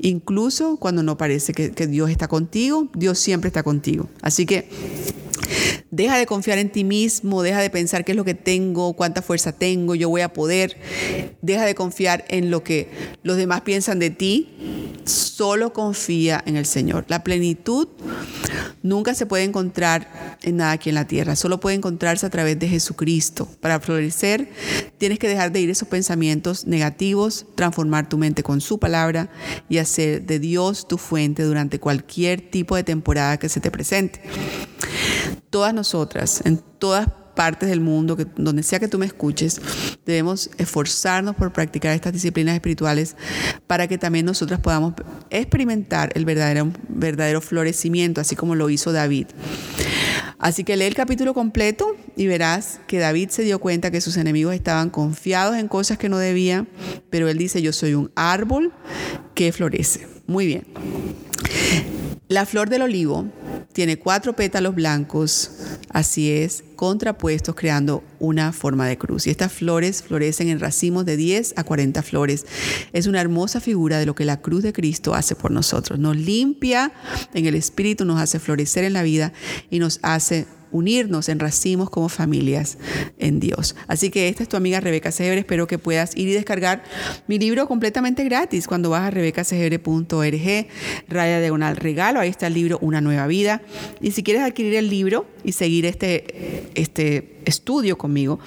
Incluso 0.00 0.76
cuando 0.76 1.02
no 1.02 1.16
parece 1.16 1.52
que, 1.52 1.86
Dios 1.86 2.10
está 2.10 2.28
contigo, 2.28 2.88
Dios 2.94 3.18
siempre 3.18 3.48
está 3.48 3.62
contigo. 3.62 4.08
Así 4.22 4.46
que 4.46 4.68
Deja 5.90 6.18
de 6.18 6.26
confiar 6.26 6.58
en 6.58 6.70
ti 6.70 6.84
mismo, 6.84 7.42
deja 7.42 7.60
de 7.60 7.70
pensar 7.70 8.04
qué 8.04 8.12
es 8.12 8.16
lo 8.16 8.24
que 8.24 8.34
tengo, 8.34 8.94
cuánta 8.94 9.22
fuerza 9.22 9.52
tengo, 9.52 9.94
yo 9.94 10.08
voy 10.08 10.20
a 10.20 10.32
poder. 10.32 10.76
Deja 11.40 11.64
de 11.64 11.74
confiar 11.74 12.24
en 12.28 12.50
lo 12.50 12.62
que 12.62 12.90
los 13.22 13.36
demás 13.36 13.62
piensan 13.62 13.98
de 13.98 14.10
ti. 14.10 14.48
Solo 15.04 15.72
confía 15.72 16.42
en 16.44 16.56
el 16.56 16.66
Señor. 16.66 17.06
La 17.08 17.24
plenitud 17.24 17.88
nunca 18.82 19.14
se 19.14 19.26
puede 19.26 19.44
encontrar 19.44 20.36
en 20.42 20.56
nada 20.56 20.72
aquí 20.72 20.90
en 20.90 20.94
la 20.94 21.06
tierra, 21.06 21.36
solo 21.36 21.58
puede 21.60 21.76
encontrarse 21.76 22.26
a 22.26 22.30
través 22.30 22.58
de 22.58 22.68
Jesucristo. 22.68 23.48
Para 23.60 23.80
florecer 23.80 24.50
tienes 24.98 25.18
que 25.18 25.28
dejar 25.28 25.52
de 25.52 25.60
ir 25.60 25.70
esos 25.70 25.88
pensamientos 25.88 26.66
negativos, 26.66 27.46
transformar 27.54 28.08
tu 28.08 28.18
mente 28.18 28.42
con 28.42 28.60
su 28.60 28.78
palabra 28.78 29.30
y 29.68 29.78
hacer 29.78 30.22
de 30.26 30.38
Dios 30.38 30.86
tu 30.86 30.98
fuente 30.98 31.42
durante 31.42 31.80
cualquier 31.80 32.40
tipo 32.50 32.76
de 32.76 32.84
temporada 32.84 33.38
que 33.38 33.48
se 33.48 33.60
te 33.60 33.70
presente 33.70 34.20
todas 35.50 35.74
nosotras, 35.74 36.42
en 36.44 36.58
todas 36.78 37.08
partes 37.38 37.68
del 37.68 37.80
mundo, 37.80 38.16
donde 38.34 38.64
sea 38.64 38.80
que 38.80 38.88
tú 38.88 38.98
me 38.98 39.06
escuches, 39.06 39.60
debemos 40.04 40.50
esforzarnos 40.58 41.36
por 41.36 41.52
practicar 41.52 41.94
estas 41.94 42.12
disciplinas 42.12 42.56
espirituales 42.56 43.14
para 43.68 43.86
que 43.86 43.96
también 43.96 44.26
nosotras 44.26 44.58
podamos 44.58 44.94
experimentar 45.30 46.10
el 46.16 46.24
verdadero, 46.24 46.72
verdadero 46.88 47.40
florecimiento, 47.40 48.20
así 48.20 48.34
como 48.34 48.56
lo 48.56 48.68
hizo 48.70 48.90
David. 48.90 49.28
Así 50.40 50.64
que 50.64 50.76
lee 50.76 50.86
el 50.86 50.96
capítulo 50.96 51.32
completo 51.32 51.96
y 52.16 52.26
verás 52.26 52.80
que 52.88 52.98
David 52.98 53.28
se 53.30 53.42
dio 53.42 53.60
cuenta 53.60 53.92
que 53.92 54.00
sus 54.00 54.16
enemigos 54.16 54.52
estaban 54.52 54.90
confiados 54.90 55.56
en 55.56 55.68
cosas 55.68 55.96
que 55.96 56.08
no 56.08 56.18
debían, 56.18 56.68
pero 57.08 57.28
él 57.28 57.38
dice, 57.38 57.62
yo 57.62 57.72
soy 57.72 57.94
un 57.94 58.10
árbol 58.16 58.72
que 59.34 59.52
florece. 59.52 60.08
Muy 60.26 60.46
bien. 60.46 60.66
La 62.28 62.44
flor 62.44 62.68
del 62.68 62.82
olivo 62.82 63.26
tiene 63.72 63.98
cuatro 63.98 64.36
pétalos 64.36 64.74
blancos, 64.74 65.50
así 65.88 66.30
es, 66.30 66.62
contrapuestos 66.76 67.54
creando 67.54 68.04
una 68.18 68.52
forma 68.52 68.86
de 68.86 68.98
cruz. 68.98 69.26
Y 69.26 69.30
estas 69.30 69.50
flores 69.50 70.02
florecen 70.02 70.48
en 70.48 70.60
racimos 70.60 71.06
de 71.06 71.16
10 71.16 71.54
a 71.56 71.64
40 71.64 72.02
flores. 72.02 72.44
Es 72.92 73.06
una 73.06 73.22
hermosa 73.22 73.60
figura 73.60 73.98
de 73.98 74.04
lo 74.04 74.14
que 74.14 74.26
la 74.26 74.42
cruz 74.42 74.62
de 74.62 74.74
Cristo 74.74 75.14
hace 75.14 75.36
por 75.36 75.50
nosotros. 75.50 75.98
Nos 75.98 76.18
limpia 76.18 76.92
en 77.32 77.46
el 77.46 77.54
espíritu, 77.54 78.04
nos 78.04 78.20
hace 78.20 78.38
florecer 78.38 78.84
en 78.84 78.92
la 78.92 79.02
vida 79.02 79.32
y 79.70 79.78
nos 79.78 79.98
hace 80.02 80.46
unirnos 80.70 81.28
en 81.28 81.38
racimos 81.38 81.90
como 81.90 82.08
familias 82.08 82.78
en 83.18 83.40
Dios. 83.40 83.76
Así 83.86 84.10
que 84.10 84.28
esta 84.28 84.42
es 84.42 84.48
tu 84.48 84.56
amiga 84.56 84.80
Rebeca 84.80 85.12
Segebre. 85.12 85.40
Espero 85.40 85.66
que 85.66 85.78
puedas 85.78 86.16
ir 86.16 86.28
y 86.28 86.32
descargar 86.32 86.82
mi 87.26 87.38
libro 87.38 87.66
completamente 87.66 88.24
gratis 88.24 88.66
cuando 88.66 88.90
vas 88.90 89.02
a 89.02 89.10
rebecasegebre.org, 89.10 90.66
raya 91.08 91.40
diagonal 91.40 91.76
regalo. 91.76 92.20
Ahí 92.20 92.28
está 92.28 92.46
el 92.46 92.54
libro 92.54 92.78
Una 92.80 93.00
nueva 93.00 93.26
vida. 93.26 93.62
Y 94.00 94.12
si 94.12 94.22
quieres 94.22 94.42
adquirir 94.42 94.74
el 94.74 94.88
libro 94.90 95.26
y 95.44 95.52
seguir 95.52 95.86
este, 95.86 96.70
este 96.74 97.38
estudio 97.44 97.98
conmigo, 97.98 98.38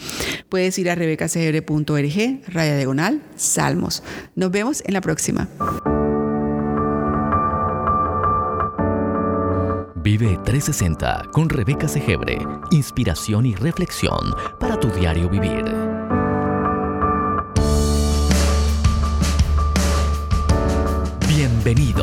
puedes 0.49 0.77
ir 0.79 0.89
a 0.89 0.95
rebecasegebre.org, 0.95 2.41
raya 2.47 2.77
diagonal 2.77 3.21
salmos. 3.36 4.03
Nos 4.36 4.51
vemos 4.51 4.84
en 4.86 4.93
la 4.93 5.01
próxima. 5.01 5.49
Vive 10.03 10.39
360 10.43 11.27
con 11.31 11.47
Rebeca 11.47 11.87
Segebre, 11.87 12.39
Inspiración 12.71 13.45
y 13.45 13.53
reflexión 13.53 14.33
para 14.59 14.79
tu 14.79 14.89
diario 14.89 15.29
vivir. 15.29 15.63
Bienvenido. 21.27 22.00